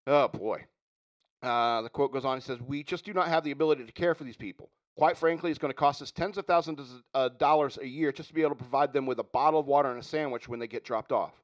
[0.07, 0.65] Oh, boy.
[1.43, 2.37] Uh, the quote goes on.
[2.37, 4.71] He says, We just do not have the ability to care for these people.
[4.97, 8.11] Quite frankly, it's going to cost us tens of thousands of uh, dollars a year
[8.11, 10.49] just to be able to provide them with a bottle of water and a sandwich
[10.49, 11.35] when they get dropped off.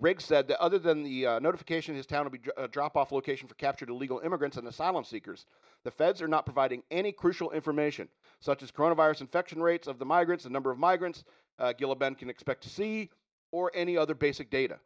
[0.00, 3.12] Riggs said that other than the uh, notification his town will be a drop off
[3.12, 5.46] location for captured illegal immigrants and asylum seekers,
[5.84, 8.08] the feds are not providing any crucial information,
[8.40, 11.24] such as coronavirus infection rates of the migrants, the number of migrants
[11.58, 13.08] uh, Gila Bend can expect to see,
[13.52, 14.78] or any other basic data.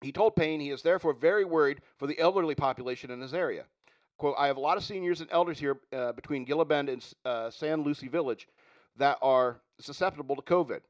[0.00, 3.64] He told Payne he is therefore very worried for the elderly population in his area.
[4.18, 7.06] Quote, I have a lot of seniors and elders here uh, between Gila Bend and
[7.24, 8.48] uh, San Lucy Village
[8.96, 10.80] that are susceptible to COVID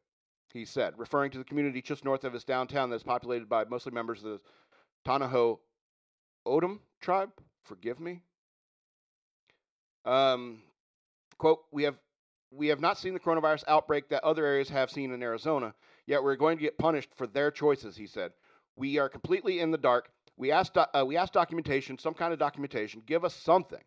[0.54, 3.92] he said, referring to the community just north of his downtown that's populated by mostly
[3.92, 4.40] members of the
[5.04, 5.58] Tohono
[6.46, 7.30] O'odham tribe.
[7.64, 8.22] Forgive me.
[10.04, 10.62] Um,
[11.38, 11.96] quote, we have
[12.52, 15.74] we have not seen the coronavirus outbreak that other areas have seen in Arizona,
[16.06, 18.30] yet we're going to get punished for their choices, he said.
[18.76, 20.10] We are completely in the dark.
[20.36, 23.02] We asked, uh, we asked documentation, some kind of documentation.
[23.06, 23.82] Give us something.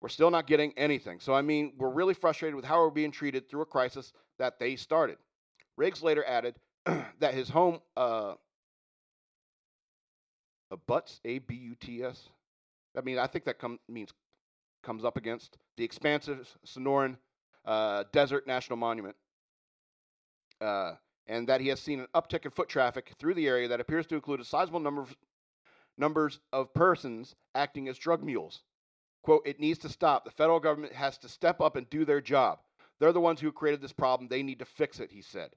[0.00, 1.20] We're still not getting anything.
[1.20, 4.58] So, I mean, we're really frustrated with how we're being treated through a crisis that
[4.58, 5.18] they started.
[5.76, 6.54] Riggs later added
[7.20, 8.34] that his home uh,
[10.70, 12.28] abuts A B U T S.
[12.96, 14.10] I mean, I think that com- means
[14.82, 17.16] comes up against the expansive Sonoran
[17.64, 19.16] uh, Desert National Monument,
[20.60, 20.92] uh,
[21.26, 24.06] and that he has seen an uptick in foot traffic through the area that appears
[24.06, 25.14] to include a sizable number of
[25.98, 28.62] numbers of persons acting as drug mules.
[29.22, 30.24] Quote, it needs to stop.
[30.24, 32.60] The federal government has to step up and do their job.
[33.00, 34.28] They're the ones who created this problem.
[34.28, 35.50] They need to fix it, he said.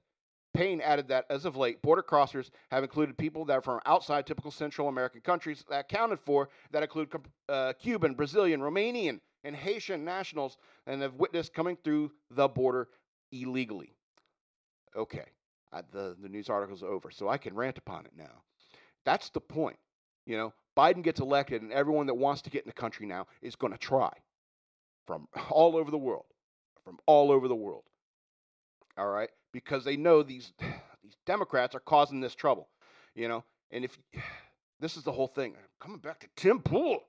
[0.52, 4.26] Payne added that as of late, border crossers have included people that are from outside
[4.26, 7.08] typical Central American countries that accounted for that include
[7.48, 12.88] uh, Cuban, Brazilian, Romanian, and Haitian nationals and have witnessed coming through the border
[13.32, 13.92] illegally.
[14.96, 15.24] Okay,
[15.72, 18.42] uh, the, the news article's over, so I can rant upon it now.
[19.04, 19.76] That's the point.
[20.26, 23.26] You know, Biden gets elected, and everyone that wants to get in the country now
[23.40, 24.10] is going to try
[25.06, 26.26] from all over the world.
[26.84, 27.84] From all over the world.
[28.98, 29.30] All right?
[29.52, 30.52] Because they know these,
[31.02, 32.68] these Democrats are causing this trouble.
[33.14, 33.98] You know, and if
[34.80, 37.00] this is the whole thing, coming back to Tim Pool.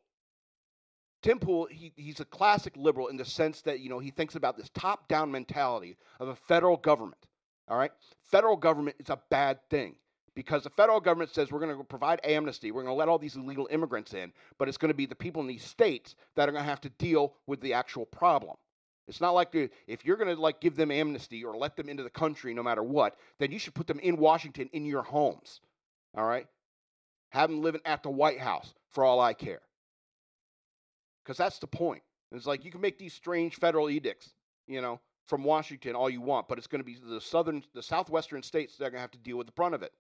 [1.22, 4.34] Tim Pool, he, he's a classic liberal in the sense that, you know, he thinks
[4.34, 7.28] about this top down mentality of a federal government.
[7.68, 7.92] All right?
[8.24, 9.96] Federal government is a bad thing
[10.36, 13.20] because the federal government says we're going to provide amnesty, we're going to let all
[13.20, 16.48] these illegal immigrants in, but it's going to be the people in these states that
[16.48, 18.56] are going to have to deal with the actual problem.
[19.08, 19.56] It's not like
[19.88, 22.64] if you're going to like give them amnesty or let them into the country no
[22.64, 25.60] matter what, then you should put them in Washington in your homes.
[26.16, 26.48] All right?
[27.30, 29.62] Have them living at the White House for all I care.
[31.24, 32.04] Because that's the point.
[32.32, 34.30] It's like you can make these strange federal edicts,
[34.68, 37.84] you know, from Washington all you want, but it's going to be the southern, the
[37.84, 39.92] southwestern states that are going to have to deal with the brunt of it.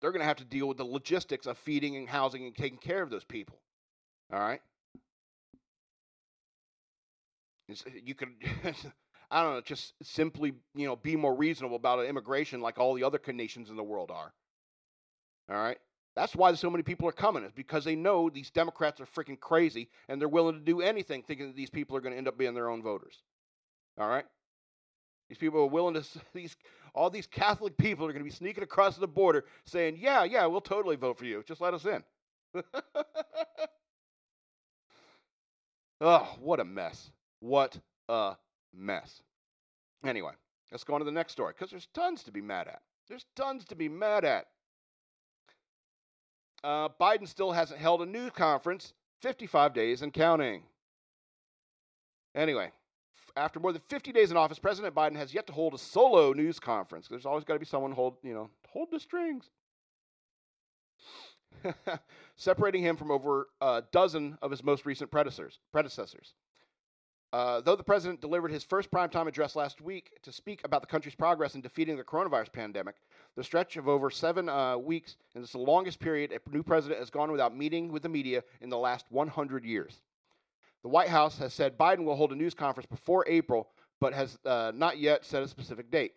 [0.00, 2.78] They're going to have to deal with the logistics of feeding and housing and taking
[2.78, 3.58] care of those people.
[4.32, 4.60] All right?
[7.68, 8.28] It's, uh, you could,
[9.30, 13.04] I don't know, just simply, you know, be more reasonable about immigration like all the
[13.04, 14.32] other nations in the world are.
[15.50, 15.78] All right?
[16.16, 19.38] That's why so many people are coming, is because they know these Democrats are freaking
[19.40, 22.28] crazy and they're willing to do anything thinking that these people are going to end
[22.28, 23.22] up being their own voters.
[23.98, 24.24] All right?
[25.28, 26.56] These people are willing to, these,
[26.94, 30.46] all these Catholic people are going to be sneaking across the border saying, yeah, yeah,
[30.46, 31.42] we'll totally vote for you.
[31.46, 32.04] Just let us in.
[36.00, 37.10] oh, what a mess.
[37.44, 37.78] What
[38.08, 38.36] a
[38.72, 39.20] mess.
[40.02, 40.32] Anyway,
[40.72, 42.80] let's go on to the next story because there's tons to be mad at.
[43.06, 44.46] There's tons to be mad at.
[46.64, 50.62] Uh, Biden still hasn't held a news conference, 55 days and counting.
[52.34, 52.72] Anyway,
[53.36, 56.32] after more than 50 days in office, President Biden has yet to hold a solo
[56.32, 57.08] news conference.
[57.08, 59.50] There's always got to be someone hold, you know, hold the strings.
[62.36, 65.58] Separating him from over a dozen of his most recent predecessors.
[65.72, 66.32] predecessors.
[67.34, 70.86] Uh, though the president delivered his first primetime address last week to speak about the
[70.86, 72.94] country's progress in defeating the coronavirus pandemic,
[73.34, 77.10] the stretch of over seven uh, weeks is the longest period a new president has
[77.10, 80.00] gone without meeting with the media in the last 100 years.
[80.84, 83.66] The White House has said Biden will hold a news conference before April,
[84.00, 86.12] but has uh, not yet set a specific date.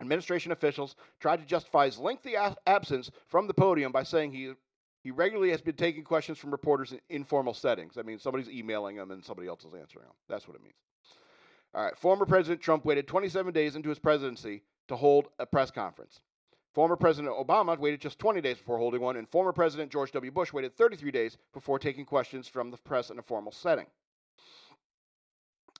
[0.00, 2.34] Administration officials tried to justify his lengthy
[2.66, 4.54] absence from the podium by saying he
[5.02, 7.96] he regularly has been taking questions from reporters in informal settings.
[7.96, 10.14] I mean, somebody's emailing him and somebody else is answering them.
[10.28, 10.74] That's what it means.
[11.74, 11.96] All right.
[11.96, 16.20] Former President Trump waited 27 days into his presidency to hold a press conference.
[16.74, 20.30] Former President Obama waited just 20 days before holding one, and former President George W.
[20.30, 23.86] Bush waited 33 days before taking questions from the press in a formal setting.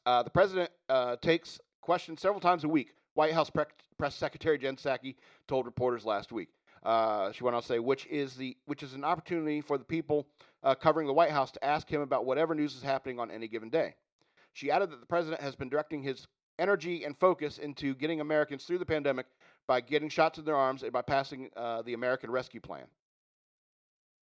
[0.05, 2.95] Uh, the president uh, takes questions several times a week.
[3.15, 3.65] White House Pre-
[3.99, 5.15] Press Secretary Jen Psaki
[5.47, 6.49] told reporters last week.
[6.83, 9.85] Uh, she went on to say, which is the which is an opportunity for the
[9.85, 10.27] people
[10.63, 13.49] uh, covering the White House to ask him about whatever news is happening on any
[13.49, 13.95] given day.
[14.53, 16.27] She added that the president has been directing his
[16.59, 19.27] energy and focus into getting Americans through the pandemic
[19.67, 22.87] by getting shots in their arms and by passing uh, the American Rescue Plan.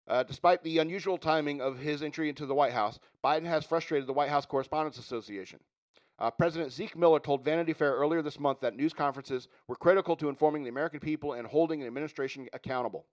[0.07, 4.09] Uh, despite the unusual timing of his entry into the White House, Biden has frustrated
[4.09, 5.61] the White House Correspondents Association.
[6.19, 10.17] Uh, President Zeke Miller told Vanity Fair earlier this month that news conferences were critical
[10.17, 13.07] to informing the American people and holding the administration accountable.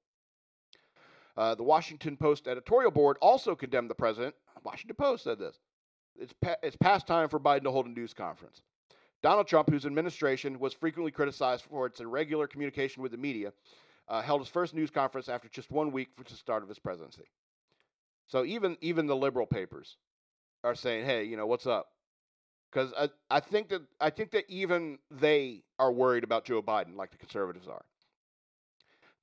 [1.37, 4.33] Uh, the Washington Post editorial board also condemned the president.
[4.63, 5.59] Washington Post said this.
[6.17, 8.61] It's, pa- it's past time for Biden to hold a news conference.
[9.21, 13.51] Donald Trump, whose administration was frequently criticized for its irregular communication with the media,
[14.07, 16.79] uh, held his first news conference after just one week for the start of his
[16.79, 17.25] presidency.
[18.27, 19.97] So even even the liberal papers
[20.63, 21.87] are saying, "Hey, you know what's up?"
[22.75, 26.97] Because I, I think that I think that even they are worried about Joe Biden,
[26.97, 27.85] like the conservatives are.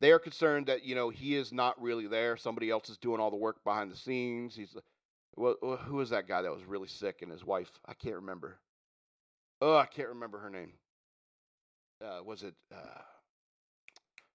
[0.00, 2.36] They are concerned that you know he is not really there.
[2.36, 4.56] Somebody else is doing all the work behind the scenes.
[4.56, 4.74] He's
[5.36, 7.70] well, who was that guy that was really sick and his wife?
[7.86, 8.58] I can't remember.
[9.60, 10.72] Oh, I can't remember her name.
[12.02, 12.54] Uh, was it?
[12.74, 13.00] Uh,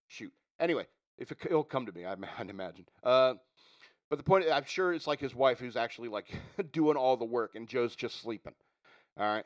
[0.08, 0.32] shoot.
[0.60, 0.86] Anyway,
[1.18, 2.86] if it, will come to me, I, I'd imagine.
[3.04, 3.34] Uh,
[4.10, 6.34] but the point, I'm sure it's like his wife who's actually like
[6.72, 8.54] doing all the work, and Joe's just sleeping.
[9.20, 9.46] All right.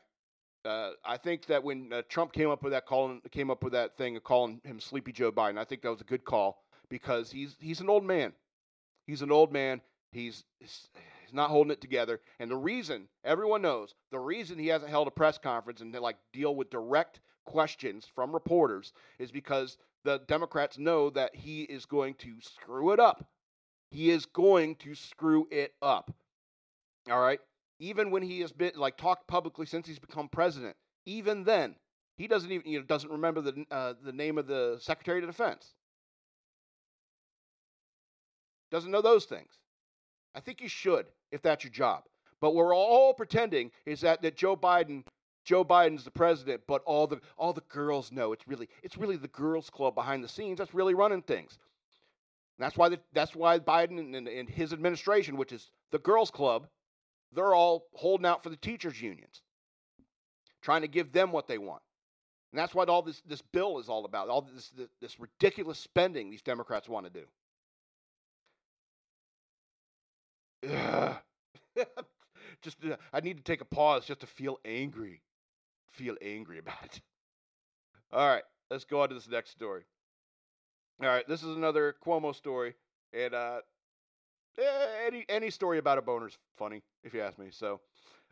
[0.63, 3.73] Uh, I think that when uh, Trump came up with that call, came up with
[3.73, 6.63] that thing of calling him Sleepy Joe Biden, I think that was a good call
[6.89, 8.33] because he's he's an old man.
[9.07, 9.81] He's an old man.
[10.11, 10.89] He's he's
[11.33, 12.19] not holding it together.
[12.39, 16.17] And the reason everyone knows the reason he hasn't held a press conference and like
[16.31, 22.15] deal with direct questions from reporters is because the Democrats know that he is going
[22.15, 23.25] to screw it up.
[23.89, 26.13] He is going to screw it up.
[27.09, 27.39] All right?
[27.81, 30.75] Even when he has been like talked publicly since he's become president,
[31.07, 31.75] even then,
[32.15, 35.25] he doesn't even you know doesn't remember the uh, the name of the Secretary of
[35.25, 35.73] Defense.
[38.69, 39.49] Doesn't know those things.
[40.35, 42.03] I think you should if that's your job.
[42.39, 45.03] But we're all pretending is that that Joe Biden
[45.43, 49.17] Joe Biden's the president, but all the all the girls know it's really it's really
[49.17, 51.57] the girls club behind the scenes that's really running things.
[52.59, 56.29] And that's why the, that's why Biden and, and his administration, which is the girls
[56.29, 56.67] club,
[57.33, 59.41] they're all holding out for the teachers unions,
[60.61, 61.81] trying to give them what they want.
[62.51, 64.29] And that's what all this this bill is all about.
[64.29, 67.25] All this this, this ridiculous spending these Democrats want to do.
[72.61, 75.21] just uh, I need to take a pause just to feel angry
[75.91, 77.01] feel angry about it.
[78.11, 79.83] All right, let's go on to this next story.
[81.01, 82.75] All right, this is another Cuomo story,
[83.13, 83.61] and uh,
[85.05, 87.47] any any story about a boner is funny if you ask me.
[87.51, 87.79] So,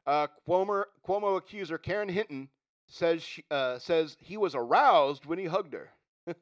[0.06, 2.50] uh, Cuomo Cuomo accuser Karen Hinton
[2.88, 5.90] says she, uh, says he was aroused when he hugged her.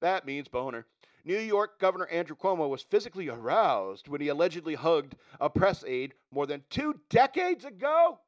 [0.00, 0.86] that means boner.
[1.24, 6.14] New York Governor Andrew Cuomo was physically aroused when he allegedly hugged a press aide
[6.32, 8.18] more than two decades ago.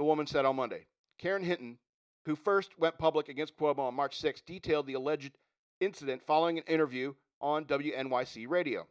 [0.00, 0.86] the woman said on Monday.
[1.18, 1.76] Karen Hinton,
[2.24, 5.36] who first went public against Cuomo on March 6, detailed the alleged
[5.80, 8.86] incident following an interview on WNYC radio.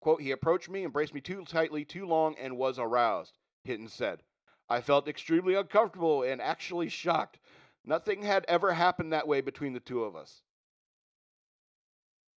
[0.00, 4.22] Quote, he approached me, embraced me too tightly, too long, and was aroused, Hinton said.
[4.68, 7.38] I felt extremely uncomfortable and actually shocked.
[7.84, 10.42] Nothing had ever happened that way between the two of us.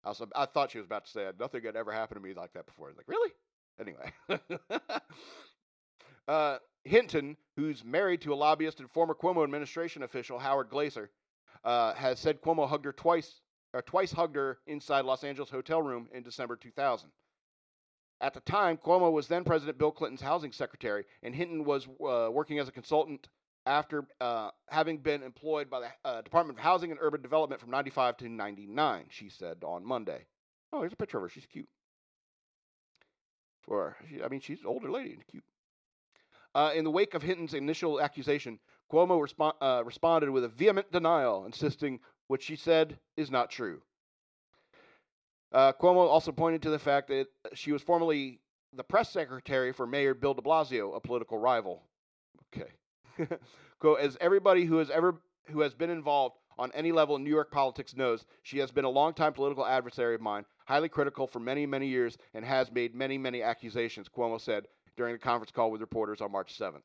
[0.04, 2.34] I, was, I thought she was about to say, nothing had ever happened to me
[2.34, 2.92] like that before.
[2.96, 3.32] Like, really?
[3.80, 4.12] Anyway.
[6.28, 11.10] uh, Hinton, who's married to a lobbyist and former Cuomo administration official Howard Glaser,
[11.64, 13.40] uh, has said Cuomo hugged her twice,
[13.76, 17.10] or twice hugged her inside Los Angeles hotel room in December 2000.
[18.22, 22.30] At the time, Cuomo was then President Bill Clinton's housing secretary, and Hinton was uh,
[22.32, 23.28] working as a consultant
[23.66, 27.70] after uh, having been employed by the uh, Department of Housing and Urban Development from
[27.70, 30.24] 95 to 99, she said on Monday.
[30.72, 31.28] Oh, here's a picture of her.
[31.28, 31.68] She's cute.
[33.60, 35.44] For, I mean, she's an older lady and cute.
[36.54, 38.58] Uh, in the wake of Hinton's initial accusation,
[38.90, 43.80] Cuomo respo- uh, responded with a vehement denial, insisting what she said is not true.
[45.52, 48.40] Uh, Cuomo also pointed to the fact that she was formerly
[48.72, 51.82] the press secretary for Mayor Bill de Blasio, a political rival.
[52.54, 52.70] Okay.
[54.00, 57.50] As everybody who has ever who has been involved on any level in New York
[57.50, 61.66] politics knows, she has been a longtime political adversary of mine, highly critical for many,
[61.66, 65.80] many years, and has made many, many accusations, Cuomo said, during a conference call with
[65.80, 66.82] reporters on March 7th.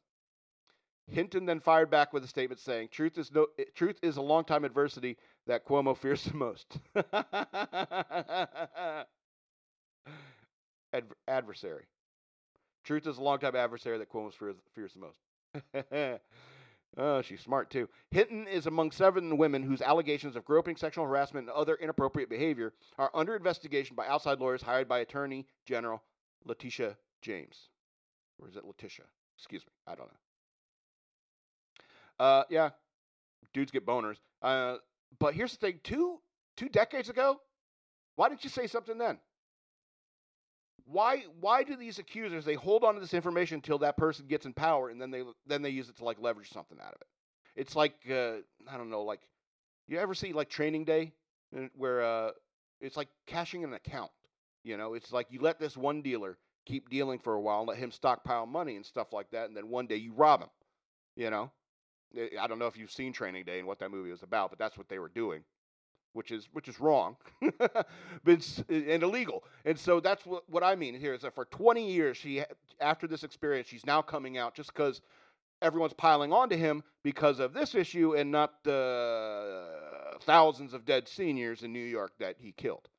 [1.07, 4.21] Hinton then fired back with a statement saying, "Truth is no, eh, truth is a
[4.21, 6.77] long-time adversity that Cuomo fears the most."
[10.93, 11.85] Ad- adversary.
[12.83, 16.21] Truth is a long-time adversary that Cuomo fears, fears the most.
[16.97, 17.87] oh, she's smart too.
[18.11, 22.73] Hinton is among seven women whose allegations of groping, sexual harassment, and other inappropriate behavior
[22.97, 26.01] are under investigation by outside lawyers hired by Attorney General
[26.45, 27.69] Letitia James.
[28.39, 29.05] Or is it Letitia?
[29.37, 29.71] Excuse me.
[29.87, 30.19] I don't know.
[32.21, 32.69] Uh, yeah,
[33.51, 34.17] dudes get boners.
[34.43, 34.75] Uh,
[35.17, 36.19] but here's the thing: two
[36.55, 37.41] two decades ago,
[38.15, 39.17] why didn't you say something then?
[40.85, 44.45] Why why do these accusers they hold on to this information until that person gets
[44.45, 47.01] in power and then they then they use it to like leverage something out of
[47.01, 47.07] it?
[47.55, 48.37] It's like uh,
[48.69, 49.21] I don't know, like
[49.87, 51.13] you ever see like Training Day,
[51.57, 52.31] uh, where uh,
[52.81, 54.11] it's like cashing an account.
[54.63, 57.77] You know, it's like you let this one dealer keep dealing for a while let
[57.77, 60.49] him stockpile money and stuff like that, and then one day you rob him.
[61.15, 61.51] You know,
[62.39, 64.59] I don't know if you've seen Training Day and what that movie was about, but
[64.59, 65.43] that's what they were doing,
[66.13, 67.15] which is which is wrong,
[67.57, 69.43] but eh, and illegal.
[69.65, 72.43] And so that's what what I mean here is that for 20 years, she
[72.79, 75.01] after this experience, she's now coming out just because
[75.61, 81.63] everyone's piling onto him because of this issue and not the thousands of dead seniors
[81.63, 82.89] in New York that he killed.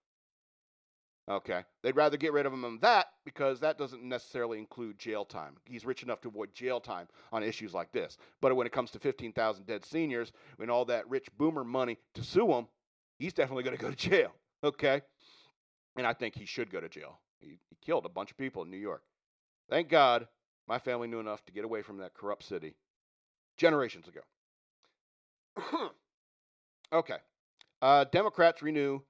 [1.29, 1.62] Okay.
[1.83, 5.57] They'd rather get rid of him than that because that doesn't necessarily include jail time.
[5.64, 8.18] He's rich enough to avoid jail time on issues like this.
[8.41, 12.25] But when it comes to 15,000 dead seniors and all that rich boomer money to
[12.25, 12.66] sue him,
[13.18, 14.33] he's definitely going to go to jail.
[14.64, 15.03] Okay.
[15.97, 17.18] And I think he should go to jail.
[17.41, 19.03] He, he killed a bunch of people in New York.
[19.68, 20.29] Thank God
[20.68, 22.77] my family knew enough to get away from that corrupt city
[23.57, 24.20] generations ago.
[26.93, 27.16] okay.
[27.81, 29.01] Uh, Democrats renew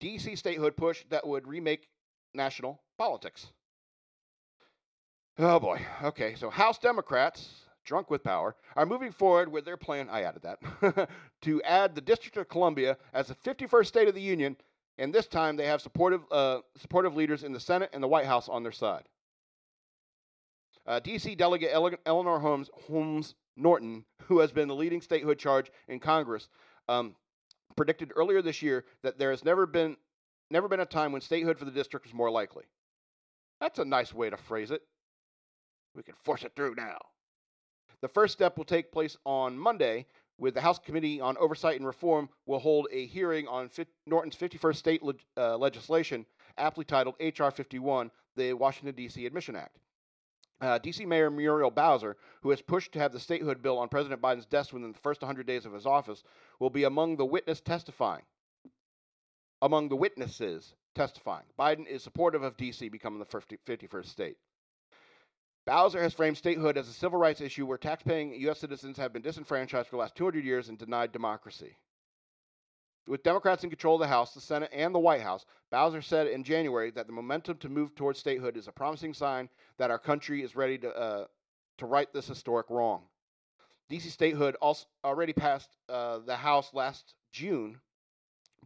[0.00, 1.88] DC statehood push that would remake
[2.34, 3.48] national politics.
[5.38, 5.80] Oh boy.
[6.02, 7.48] Okay, so House Democrats,
[7.84, 10.08] drunk with power, are moving forward with their plan.
[10.10, 11.08] I added that
[11.42, 14.56] to add the District of Columbia as the 51st state of the union,
[14.98, 18.26] and this time they have supportive uh, supportive leaders in the Senate and the White
[18.26, 19.04] House on their side.
[20.86, 21.34] Uh, D.C.
[21.34, 26.48] Delegate Ele- Eleanor Holmes, Holmes Norton, who has been the leading statehood charge in Congress,
[26.88, 27.14] um,
[27.78, 29.96] predicted earlier this year that there has never been
[30.50, 32.64] never been a time when statehood for the district was more likely.
[33.60, 34.82] That's a nice way to phrase it.
[35.94, 36.98] We can force it through now.
[38.02, 40.06] The first step will take place on Monday,
[40.38, 43.70] with the House Committee on Oversight and Reform will hold a hearing on
[44.06, 46.24] Norton's 51st state leg- uh, legislation,
[46.56, 47.50] aptly titled H.R.
[47.50, 49.26] 51, the Washington, D.C.
[49.26, 49.78] Admission Act.
[50.60, 51.06] Uh, D.C.
[51.06, 54.72] Mayor Muriel Bowser, who has pushed to have the statehood bill on President Biden's desk
[54.72, 56.24] within the first 100 days of his office,
[56.58, 58.22] will be among the witness testifying.
[59.62, 62.88] Among the witnesses testifying, Biden is supportive of D.C.
[62.88, 64.36] becoming the 50, 51st state.
[65.66, 68.58] Bowser has framed statehood as a civil rights issue where taxpaying U.S.
[68.58, 71.76] citizens have been disenfranchised for the last 200 years and denied democracy.
[73.06, 76.26] With Democrats in control of the House, the Senate, and the White House, Bowser said
[76.26, 79.98] in January that the momentum to move towards statehood is a promising sign that our
[79.98, 81.26] country is ready to, uh,
[81.78, 83.02] to right this historic wrong.
[83.88, 84.10] D.C.
[84.10, 87.80] statehood also already passed uh, the House last June,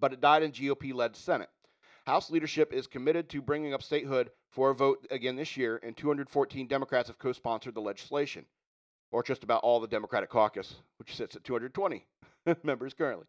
[0.01, 1.51] but it died in GOP led Senate.
[2.07, 5.97] House leadership is committed to bringing up statehood for a vote again this year, and
[5.97, 8.45] 214 Democrats have co sponsored the legislation,
[9.13, 12.05] or just about all the Democratic caucus, which sits at 220
[12.65, 13.27] members currently.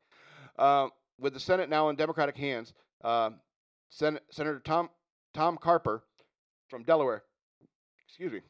[0.57, 2.73] Um, with the Senate now in Democratic hands,
[3.03, 3.35] um,
[3.89, 4.89] Sen- Senator Tom,
[5.33, 6.03] Tom Carper
[6.67, 7.23] from Delaware,
[8.07, 8.41] excuse me,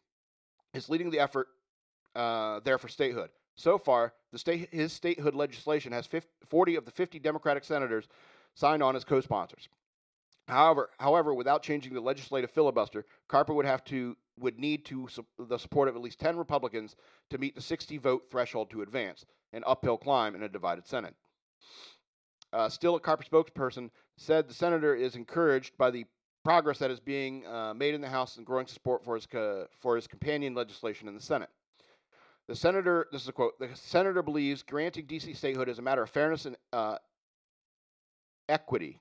[0.74, 1.48] is leading the effort
[2.16, 3.30] uh, there for statehood.
[3.56, 8.08] So far, the state, his statehood legislation has 50, 40 of the 50 Democratic senators
[8.56, 9.68] signed on as co-sponsors.
[10.48, 15.60] However, however, without changing the legislative filibuster, Carper would have to would need to the
[15.60, 16.96] support of at least 10 Republicans
[17.30, 21.14] to meet the 60 vote threshold to advance, an uphill climb in a divided Senate.
[22.54, 26.06] Uh, still, a Carper spokesperson said the senator is encouraged by the
[26.44, 29.68] progress that is being uh, made in the House and growing support for his co-
[29.80, 31.50] for his companion legislation in the Senate.
[32.48, 35.34] The senator, this is a quote, the senator believes granting D.C.
[35.34, 36.98] statehood is a matter of fairness and uh,
[38.50, 39.00] equity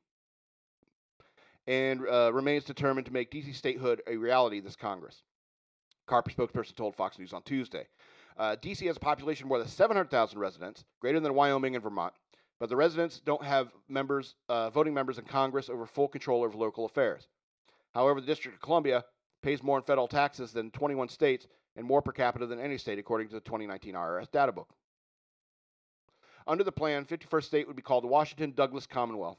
[1.67, 3.53] and uh, remains determined to make D.C.
[3.53, 5.25] statehood a reality this Congress.
[6.07, 7.87] Carper spokesperson told Fox News on Tuesday.
[8.37, 8.87] Uh, D.C.
[8.87, 12.15] has a population of more than 700,000 residents, greater than Wyoming and Vermont,
[12.63, 16.57] but the residents don't have members, uh, voting members in Congress over full control over
[16.57, 17.27] local affairs.
[17.93, 19.05] However, the District of Columbia
[19.43, 23.01] pays more in federal taxes than 21 states and more per capita than any state,
[23.01, 24.69] according to the 2019 IRS data book.
[26.47, 29.39] Under the plan, 51st state would be called the Washington Douglas Commonwealth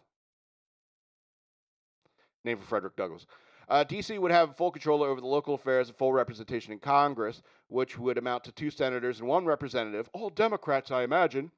[2.43, 3.25] named for Frederick Douglass.
[3.69, 4.17] Uh, D.C.
[4.17, 8.17] would have full control over the local affairs and full representation in Congress, which would
[8.17, 11.51] amount to two senators and one representative, all Democrats, I imagine,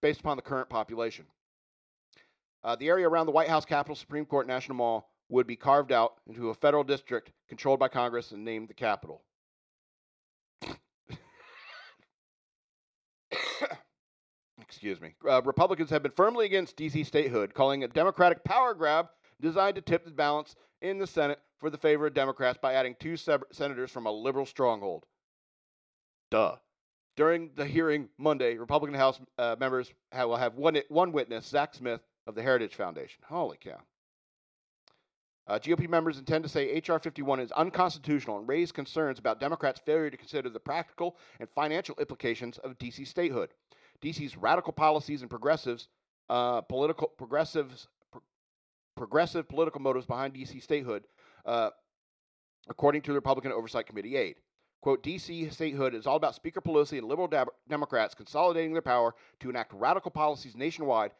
[0.00, 1.24] based upon the current population.
[2.64, 5.92] Uh, the area around the White House, Capitol, Supreme Court, National Mall would be carved
[5.92, 9.22] out into a federal district controlled by Congress and named the Capitol.
[14.60, 15.14] Excuse me.
[15.28, 17.04] Uh, Republicans have been firmly against D.C.
[17.04, 19.08] statehood, calling it a Democratic power grab
[19.40, 22.94] designed to tip the balance in the Senate for the favor of Democrats by adding
[22.98, 25.04] two senators from a liberal stronghold.
[26.30, 26.56] Duh.
[27.16, 32.00] During the hearing Monday, Republican House uh, members will have one, one witness, Zach Smith
[32.26, 33.22] of the Heritage Foundation.
[33.26, 33.80] Holy cow.
[35.48, 36.98] Uh, GOP members intend to say H.R.
[36.98, 41.94] 51 is unconstitutional and raise concerns about Democrats' failure to consider the practical and financial
[42.00, 43.04] implications of D.C.
[43.04, 43.50] statehood.
[44.00, 45.88] D.C.'s radical policies and progressives,
[46.28, 47.86] uh, political progressives
[48.96, 50.58] progressive political motives behind D.C.
[50.58, 51.04] statehood,
[51.44, 51.70] uh,
[52.68, 54.36] according to the Republican Oversight Committee aide.
[54.86, 55.50] Quote, D.C.
[55.50, 59.72] statehood is all about Speaker Pelosi and liberal dab- Democrats consolidating their power to enact
[59.72, 61.10] radical policies nationwide,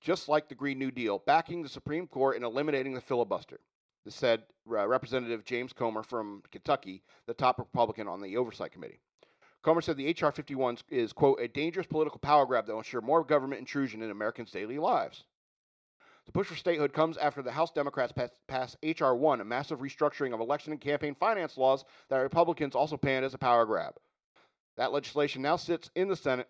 [0.00, 3.60] just like the Green New Deal, backing the Supreme Court and eliminating the filibuster.
[4.08, 9.00] Said uh, Representative James Comer from Kentucky, the top Republican on the Oversight Committee.
[9.60, 10.32] Comer said the H.R.
[10.32, 14.10] 51 is, quote, a dangerous political power grab that will ensure more government intrusion in
[14.10, 15.24] Americans' daily lives.
[16.30, 18.14] The push for statehood comes after the House Democrats
[18.46, 19.16] pass, H.R.
[19.16, 23.34] 1, a massive restructuring of election and campaign finance laws that Republicans also panned as
[23.34, 23.96] a power grab.
[24.76, 26.48] That legislation now sits in the Senate,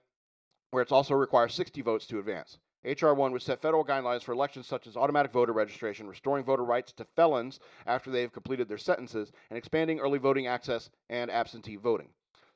[0.70, 2.58] where it also requires 60 votes to advance.
[2.84, 3.14] H.R.
[3.14, 6.92] 1 would set federal guidelines for elections such as automatic voter registration, restoring voter rights
[6.92, 11.76] to felons after they have completed their sentences, and expanding early voting access and absentee
[11.76, 12.10] voting.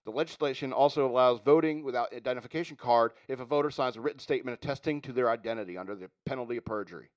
[0.04, 4.58] The legislation also allows voting without identification card if a voter signs a written statement
[4.62, 7.08] attesting to their identity under the penalty of perjury.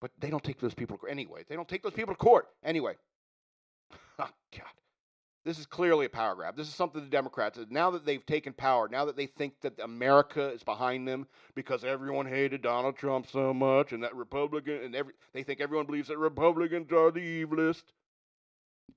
[0.00, 1.44] But they don't take those people anyway.
[1.48, 2.96] They don't take those people to court anyway.
[4.18, 4.68] oh, God.
[5.44, 6.56] This is clearly a power grab.
[6.56, 9.78] This is something the Democrats, now that they've taken power, now that they think that
[9.78, 14.94] America is behind them because everyone hated Donald Trump so much and that Republican, and
[14.94, 17.84] every, they think everyone believes that Republicans are the evilest.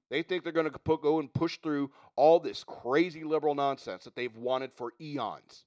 [0.10, 4.16] They think they're going to go and push through all this crazy liberal nonsense that
[4.16, 5.66] they've wanted for eons.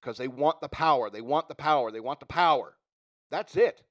[0.00, 1.10] Because they want the power.
[1.10, 1.90] They want the power.
[1.90, 2.74] They want the power.
[3.30, 3.82] That's it.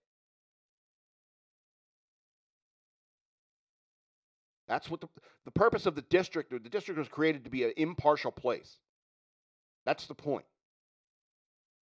[4.68, 5.08] That's what the,
[5.46, 8.78] the purpose of the district, the district was created to be an impartial place.
[9.86, 10.46] That's the point.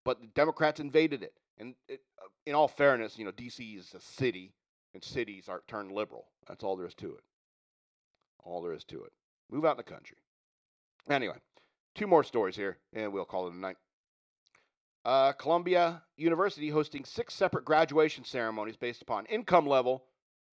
[0.04, 1.34] But the Democrats invaded it.
[1.58, 3.62] And it, uh, in all fairness, you know, D.C.
[3.62, 4.52] is a city,
[4.94, 6.26] and cities are turned liberal.
[6.46, 7.22] That's all there is to it.
[8.44, 9.12] All there is to it.
[9.50, 10.16] Move out in the country.
[11.10, 11.36] Anyway,
[11.94, 13.76] two more stories here, and we'll call it a night.
[15.04, 20.04] Uh, Columbia University hosting six separate graduation ceremonies based upon income level,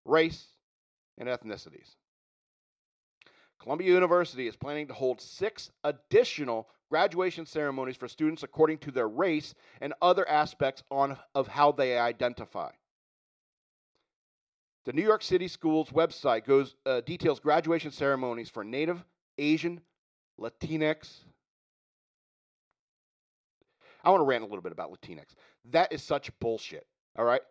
[0.06, 0.48] race,
[1.18, 1.96] and ethnicities.
[3.60, 9.08] Columbia University is planning to hold six additional graduation ceremonies for students according to their
[9.08, 12.72] race and other aspects on, of how they identify.
[14.86, 19.04] The New York City Schools website goes uh, details graduation ceremonies for Native,
[19.40, 19.82] Asian,
[20.40, 21.22] Latinx.
[24.04, 25.26] I want to rant a little bit about Latinx.
[25.72, 26.86] That is such bullshit.
[27.18, 27.42] All right,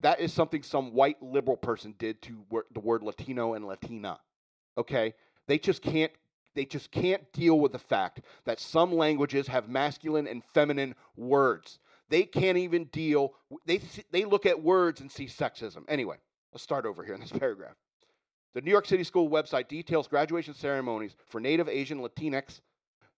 [0.00, 2.36] that is something some white liberal person did to
[2.72, 4.20] the word Latino and Latina.
[4.76, 5.14] Okay,
[5.48, 6.12] they just can't
[6.54, 11.80] they just can't deal with the fact that some languages have masculine and feminine words.
[12.08, 13.34] They can't even deal
[13.66, 13.80] they
[14.12, 15.82] they look at words and see sexism.
[15.88, 16.18] Anyway,
[16.52, 17.76] Let's start over here in this paragraph.
[18.54, 22.60] The New York City School website details graduation ceremonies for Native, Asian, Latinx,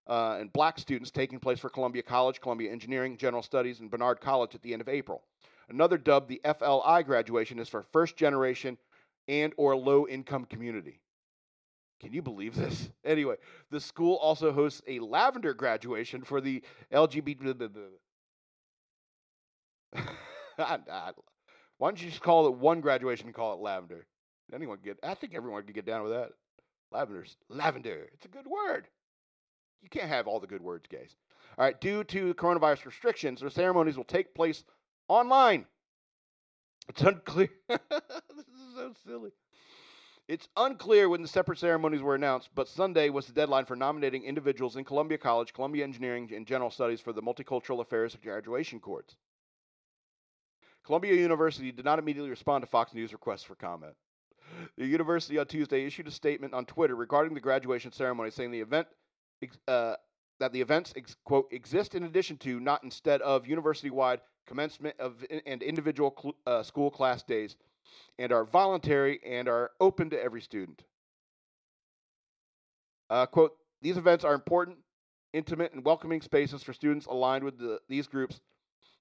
[0.08, 4.20] uh, and black students taking place for Columbia College, Columbia Engineering, General Studies, and Barnard
[4.20, 5.22] College at the end of April.
[5.68, 8.76] Another dub, the FLI graduation, is for first generation
[9.28, 11.00] and or low income community.
[12.00, 12.90] Can you believe this?
[13.04, 13.36] Anyway,
[13.70, 16.62] the school also hosts a lavender graduation for the
[16.92, 17.66] LGBT.
[21.80, 24.06] Why don't you just call it one graduation and call it lavender?
[24.52, 24.98] Anyone get?
[25.02, 26.32] I think everyone could get down with that.
[26.92, 28.06] Lavender's lavender.
[28.12, 28.86] It's a good word.
[29.80, 31.16] You can't have all the good words, guys.
[31.56, 31.80] All right.
[31.80, 34.62] Due to coronavirus restrictions, the ceremonies will take place
[35.08, 35.64] online.
[36.90, 37.48] It's unclear.
[37.68, 39.30] this is so silly.
[40.28, 44.24] It's unclear when the separate ceremonies were announced, but Sunday was the deadline for nominating
[44.24, 49.16] individuals in Columbia College, Columbia Engineering, and General Studies for the Multicultural Affairs graduation courts.
[50.84, 53.94] Columbia University did not immediately respond to Fox News requests for comment.
[54.76, 58.60] The university on Tuesday issued a statement on Twitter regarding the graduation ceremony, saying the
[58.60, 58.88] event
[59.68, 59.94] uh,
[60.40, 60.92] that the events
[61.24, 66.62] quote exist in addition to, not instead of, university-wide commencement of and individual cl- uh,
[66.62, 67.56] school class days,
[68.18, 70.82] and are voluntary and are open to every student.
[73.08, 74.78] Uh, quote: These events are important,
[75.32, 78.40] intimate, and welcoming spaces for students aligned with the, these groups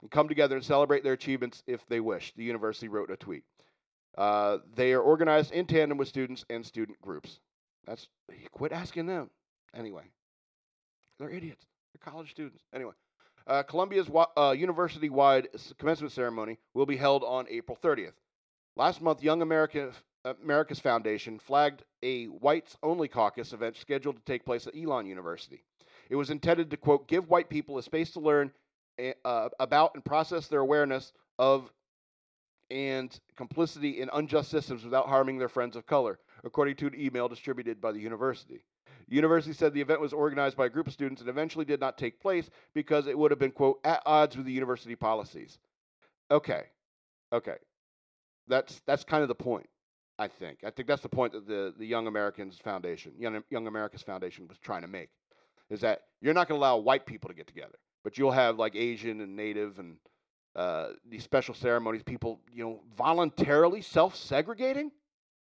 [0.01, 3.43] and come together and celebrate their achievements if they wish, the university wrote a tweet.
[4.17, 7.39] Uh, they are organized in tandem with students and student groups.
[7.85, 8.07] That's
[8.51, 9.29] quit asking them.
[9.73, 10.03] Anyway,
[11.17, 11.65] they're idiots.
[11.93, 12.63] They're college students.
[12.73, 12.93] Anyway,
[13.47, 15.47] uh, Columbia's uh, university-wide
[15.77, 18.13] commencement ceremony will be held on April 30th.
[18.75, 19.91] Last month, Young America,
[20.43, 25.63] America's Foundation flagged a whites-only caucus event scheduled to take place at Elon University.
[26.09, 28.51] It was intended to quote give white people a space to learn
[29.25, 31.71] uh, about and process their awareness of
[32.71, 37.27] and complicity in unjust systems without harming their friends of color, according to an email
[37.27, 38.63] distributed by the university.
[39.07, 41.79] The university said the event was organized by a group of students and eventually did
[41.79, 45.57] not take place because it would have been, quote, at odds with the university policies.
[46.29, 46.63] Okay.
[47.33, 47.55] Okay.
[48.47, 49.67] That's that's kind of the point,
[50.19, 50.59] I think.
[50.63, 54.47] I think that's the point that the, the Young Americans Foundation, Young, Young Americans Foundation
[54.47, 55.09] was trying to make.
[55.71, 58.57] Is that you're not going to allow white people to get together but you'll have
[58.57, 59.97] like Asian and Native and
[60.55, 64.91] uh, these special ceremonies, people, you know, voluntarily self-segregating.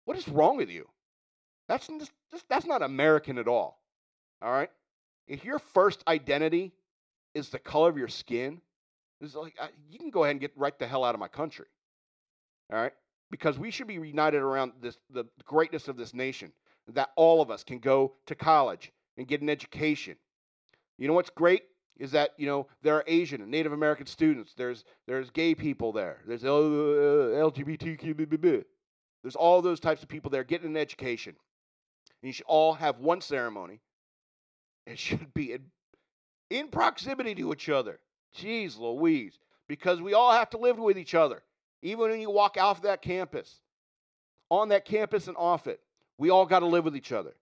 [0.05, 0.87] What is wrong with you?
[1.67, 2.11] That's just,
[2.49, 3.79] that's not American at all.
[4.41, 4.69] All right.
[5.27, 6.73] If your first identity
[7.35, 8.61] is the color of your skin,
[9.21, 11.27] it's like I, you can go ahead and get right the hell out of my
[11.27, 11.65] country.
[12.71, 12.93] All right,
[13.31, 16.51] because we should be united around this the greatness of this nation.
[16.93, 20.15] That all of us can go to college and get an education.
[20.97, 21.63] You know what's great?
[21.99, 24.53] Is that you know there are Asian and Native American students.
[24.55, 26.21] There's there's gay people there.
[26.25, 28.61] There's LGBTQ.
[28.61, 28.63] Uh,
[29.21, 31.35] there's all those types of people there getting an education.
[32.21, 33.81] And you should all have one ceremony.
[34.85, 35.65] It should be in,
[36.49, 37.99] in proximity to each other.
[38.37, 39.37] Jeez Louise.
[39.67, 41.43] Because we all have to live with each other.
[41.81, 43.59] Even when you walk off that campus.
[44.49, 45.79] on that campus and off it.
[46.17, 47.35] We all got to live with each other.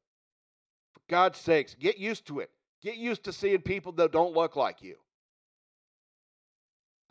[0.94, 2.52] For God's sakes, get used to it.
[2.82, 4.96] Get used to seeing people that don't look like you.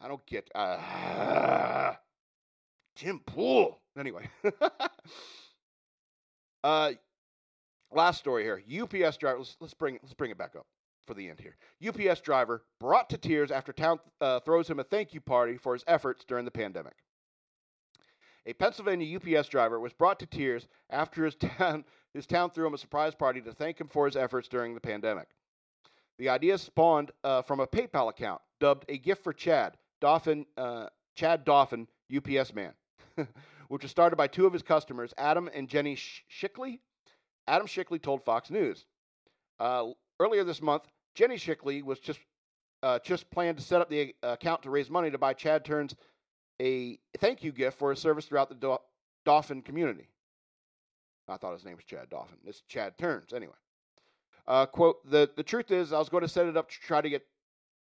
[0.01, 1.95] I don't get uh,
[2.95, 3.81] Tim Pool.
[3.99, 4.29] Anyway,
[6.64, 6.93] uh,
[7.91, 8.62] last story here.
[8.83, 9.39] UPS driver.
[9.39, 10.67] Let's, let's bring let's bring it back up
[11.07, 11.57] for the end here.
[11.87, 15.73] UPS driver brought to tears after town uh, throws him a thank you party for
[15.73, 16.95] his efforts during the pandemic.
[18.45, 22.75] A Pennsylvania UPS driver was brought to tears after his town his town threw him
[22.75, 25.29] a surprise party to thank him for his efforts during the pandemic.
[26.19, 30.87] The idea spawned uh, from a PayPal account dubbed "A Gift for Chad." Dauphin, uh,
[31.14, 32.73] Chad Dauphin, UPS man,
[33.69, 36.81] which was started by two of his customers, Adam and Jenny Shickley.
[37.49, 38.85] Adam Shickley told Fox News.
[39.59, 39.87] Uh,
[40.21, 40.83] earlier this month,
[41.14, 42.21] Jenny Shickley was just
[42.83, 45.95] uh, just planned to set up the account to raise money to buy Chad Turns
[46.61, 48.79] a thank you gift for his service throughout the
[49.25, 50.09] Dauphin community.
[51.29, 52.39] I thought his name was Chad Dauphin.
[52.45, 53.55] It's Chad Turns, anyway.
[54.49, 57.01] Uh, quote, the, the truth is, I was going to set it up to try
[57.01, 57.27] to get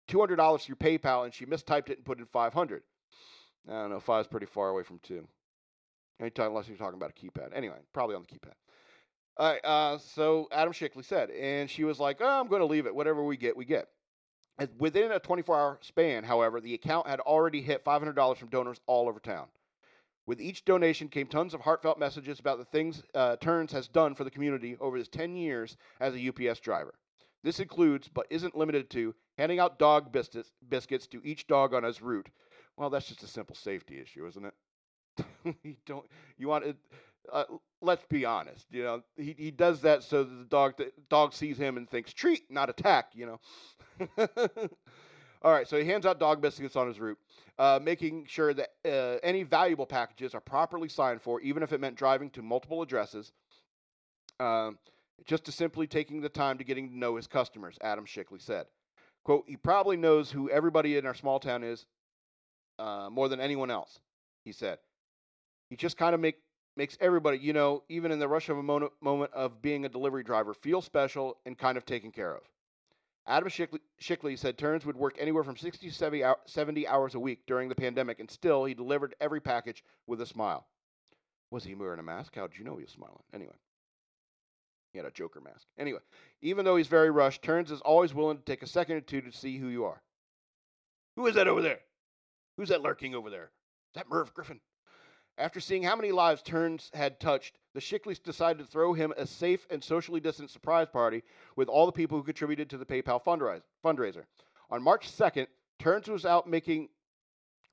[0.09, 2.83] $200 through PayPal, and she mistyped it and put in 500
[3.67, 5.27] I don't know, five is pretty far away from two.
[6.19, 7.49] Anytime, unless you're talking about a keypad.
[7.53, 8.53] Anyway, probably on the keypad.
[9.37, 12.67] All right, uh, so Adam Shickley said, and she was like, oh, I'm going to
[12.67, 12.95] leave it.
[12.95, 13.89] Whatever we get, we get.
[14.77, 19.09] Within a 24 hour span, however, the account had already hit $500 from donors all
[19.09, 19.47] over town.
[20.25, 24.15] With each donation came tons of heartfelt messages about the things uh, Turns has done
[24.15, 26.95] for the community over his 10 years as a UPS driver.
[27.43, 31.83] This includes, but isn't limited to, handing out dog biscuits, biscuits to each dog on
[31.83, 32.29] his route.
[32.75, 35.55] Well, that's just a simple safety issue, isn't it?
[35.63, 36.05] you don't.
[36.37, 36.77] You want it.
[37.31, 37.45] Uh,
[37.81, 38.65] let's be honest.
[38.71, 41.89] You know, he he does that so that the dog the dog sees him and
[41.89, 43.11] thinks treat, not attack.
[43.13, 43.39] You
[43.99, 44.17] know.
[45.45, 47.19] All right, so he hands out dog biscuits on his route,
[47.59, 51.79] uh, making sure that uh, any valuable packages are properly signed for, even if it
[51.79, 53.31] meant driving to multiple addresses.
[54.39, 54.79] Um,
[55.23, 58.65] just to simply taking the time to getting to know his customers, Adam Shickley said.
[59.23, 61.85] Quote, he probably knows who everybody in our small town is
[62.79, 63.99] uh, more than anyone else,
[64.45, 64.79] he said.
[65.69, 66.37] He just kind of make,
[66.75, 69.89] makes everybody, you know, even in the rush of a moment, moment of being a
[69.89, 72.41] delivery driver, feel special and kind of taken care of.
[73.27, 77.45] Adam Shickley, Shickley said Turns would work anywhere from 60 to 70 hours a week
[77.47, 80.67] during the pandemic, and still he delivered every package with a smile.
[81.51, 82.35] Was he wearing a mask?
[82.35, 83.23] How did you know he was smiling?
[83.33, 83.55] Anyway.
[84.93, 85.67] He had a Joker mask.
[85.77, 85.99] Anyway,
[86.41, 89.21] even though he's very rushed, Turns is always willing to take a second or two
[89.21, 90.01] to see who you are.
[91.17, 91.79] Who is that over there?
[92.55, 93.51] Who's that lurking over there?
[93.89, 94.61] Is that Merv Griffin?
[95.37, 99.27] After seeing how many lives Turns had touched, the Shickleys decided to throw him a
[99.27, 101.21] safe and socially distant surprise party
[101.55, 103.21] with all the people who contributed to the PayPal
[103.83, 104.23] fundraiser.
[104.71, 105.45] On March 2nd,
[105.79, 106.89] Turns was out making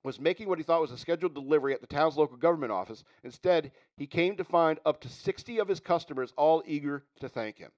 [0.05, 3.05] was making what he thought was a scheduled delivery at the town's local government office.
[3.23, 7.59] Instead, he came to find up to 60 of his customers all eager to thank
[7.59, 7.71] him.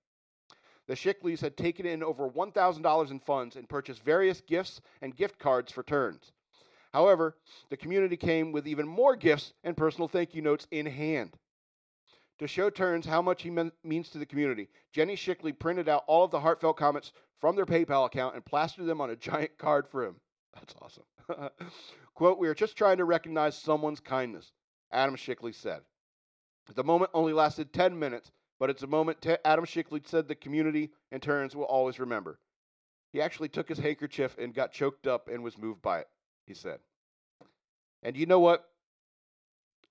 [0.87, 5.39] The Shickleys had taken in over $1,000 in funds and purchased various gifts and gift
[5.39, 6.33] cards for turns.
[6.95, 7.37] However,
[7.68, 11.37] the community came with even more gifts and personal thank you notes in hand.
[12.41, 16.05] To show Turns how much he men- means to the community, Jenny Shickley printed out
[16.07, 19.57] all of the heartfelt comments from their PayPal account and plastered them on a giant
[19.59, 20.16] card for him.
[20.55, 21.05] That's awesome.
[22.14, 24.53] Quote, We are just trying to recognize someone's kindness,
[24.93, 25.82] Adam Shickley said.
[26.74, 30.35] The moment only lasted 10 minutes, but it's a moment t- Adam Shickley said the
[30.35, 32.39] community and Turns will always remember.
[33.12, 36.09] He actually took his handkerchief and got choked up and was moved by it,
[36.47, 36.80] he said.
[38.03, 38.64] And you know what?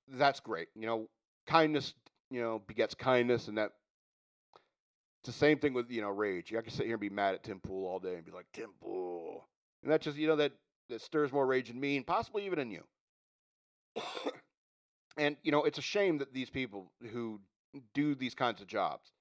[0.10, 0.68] That's great.
[0.76, 1.10] You know,
[1.48, 1.94] kindness,
[2.30, 3.72] you know, begets kindness, and that
[5.22, 6.54] it's the same thing with you know rage.
[6.58, 8.46] I can sit here and be mad at Tim Pool all day and be like
[8.54, 9.48] Tim Pool,
[9.82, 10.52] and that just you know that
[10.90, 12.84] that stirs more rage in me and possibly even in you.
[15.18, 17.40] and you know, it's a shame that these people who
[17.94, 19.12] do these kinds of jobs,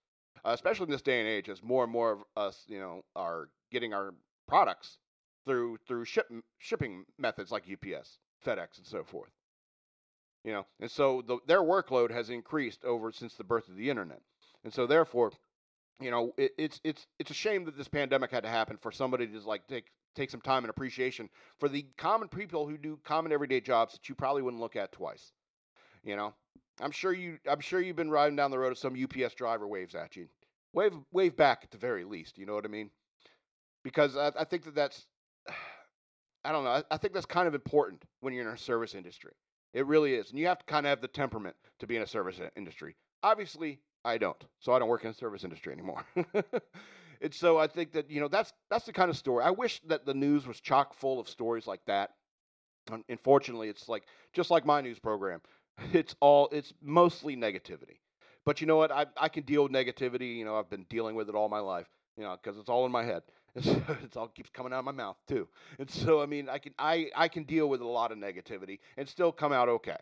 [0.44, 3.04] uh, especially in this day and age, as more and more of us, you know,
[3.14, 4.14] are getting our
[4.48, 4.98] products
[5.46, 6.28] through through ship,
[6.58, 9.30] shipping methods like UPS, FedEx, and so forth.
[10.44, 13.90] You know, and so the, their workload has increased over since the birth of the
[13.90, 14.20] internet,
[14.64, 15.32] and so therefore,
[16.00, 18.90] you know, it, it's it's it's a shame that this pandemic had to happen for
[18.90, 21.28] somebody to just like take take some time and appreciation
[21.58, 24.92] for the common people who do common everyday jobs that you probably wouldn't look at
[24.92, 25.32] twice.
[26.04, 26.34] You know,
[26.80, 29.66] I'm sure you I'm sure you've been riding down the road of some UPS driver
[29.68, 30.26] waves at you.
[30.72, 32.38] Wave wave back at the very least.
[32.38, 32.90] You know what I mean?
[33.84, 35.06] Because I, I think that that's
[36.44, 36.70] I don't know.
[36.70, 39.32] I, I think that's kind of important when you're in a service industry.
[39.72, 42.02] It really is, and you have to kind of have the temperament to be in
[42.02, 42.94] a service industry.
[43.22, 46.04] Obviously, I don't, so I don't work in the service industry anymore.
[47.22, 49.44] and so I think that you know that's that's the kind of story.
[49.44, 52.10] I wish that the news was chock full of stories like that.
[53.08, 55.40] Unfortunately, it's like just like my news program.
[55.94, 57.98] It's all it's mostly negativity.
[58.44, 58.92] But you know what?
[58.92, 60.36] I I can deal with negativity.
[60.36, 61.88] You know, I've been dealing with it all my life.
[62.16, 63.22] You know, because it's all in my head.
[63.54, 63.66] It's,
[64.02, 65.46] it's all keeps coming out of my mouth too.
[65.78, 68.78] And so I mean, I can I I can deal with a lot of negativity
[68.96, 69.98] and still come out okay.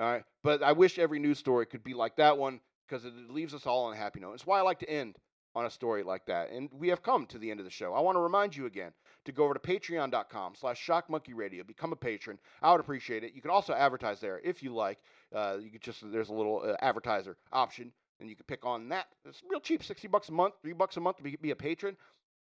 [0.00, 0.24] All right.
[0.42, 3.66] But I wish every news story could be like that one because it leaves us
[3.66, 4.32] all on a happy note.
[4.32, 5.16] It's why I like to end
[5.54, 6.50] on a story like that.
[6.50, 7.94] And we have come to the end of the show.
[7.94, 8.92] I want to remind you again
[9.24, 11.66] to go over to patreon.com slash shockmonkeyradio.
[11.66, 12.38] Become a patron.
[12.62, 13.32] I would appreciate it.
[13.34, 14.98] You can also advertise there if you like.
[15.34, 17.90] Uh, you could just, there's a little uh, advertiser option
[18.20, 19.06] and you can pick on that.
[19.24, 21.56] It's real cheap, 60 bucks a month, three bucks a month to be, be a
[21.56, 21.96] patron.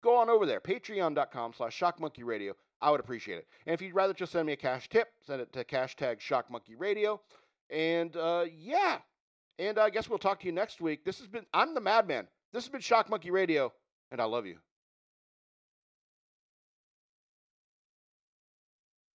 [0.02, 2.52] Go on over there, patreon.com slash shockmonkeyradio.
[2.80, 3.46] I would appreciate it.
[3.66, 7.18] And if you'd rather just send me a cash tip, send it to hashtag shockmonkeyradio.
[7.70, 8.98] And uh, yeah,
[9.58, 11.04] and I guess we'll talk to you next week.
[11.04, 12.26] This has been, I'm the madman.
[12.52, 13.72] This has been Shock Monkey Radio,
[14.10, 14.56] and I love you.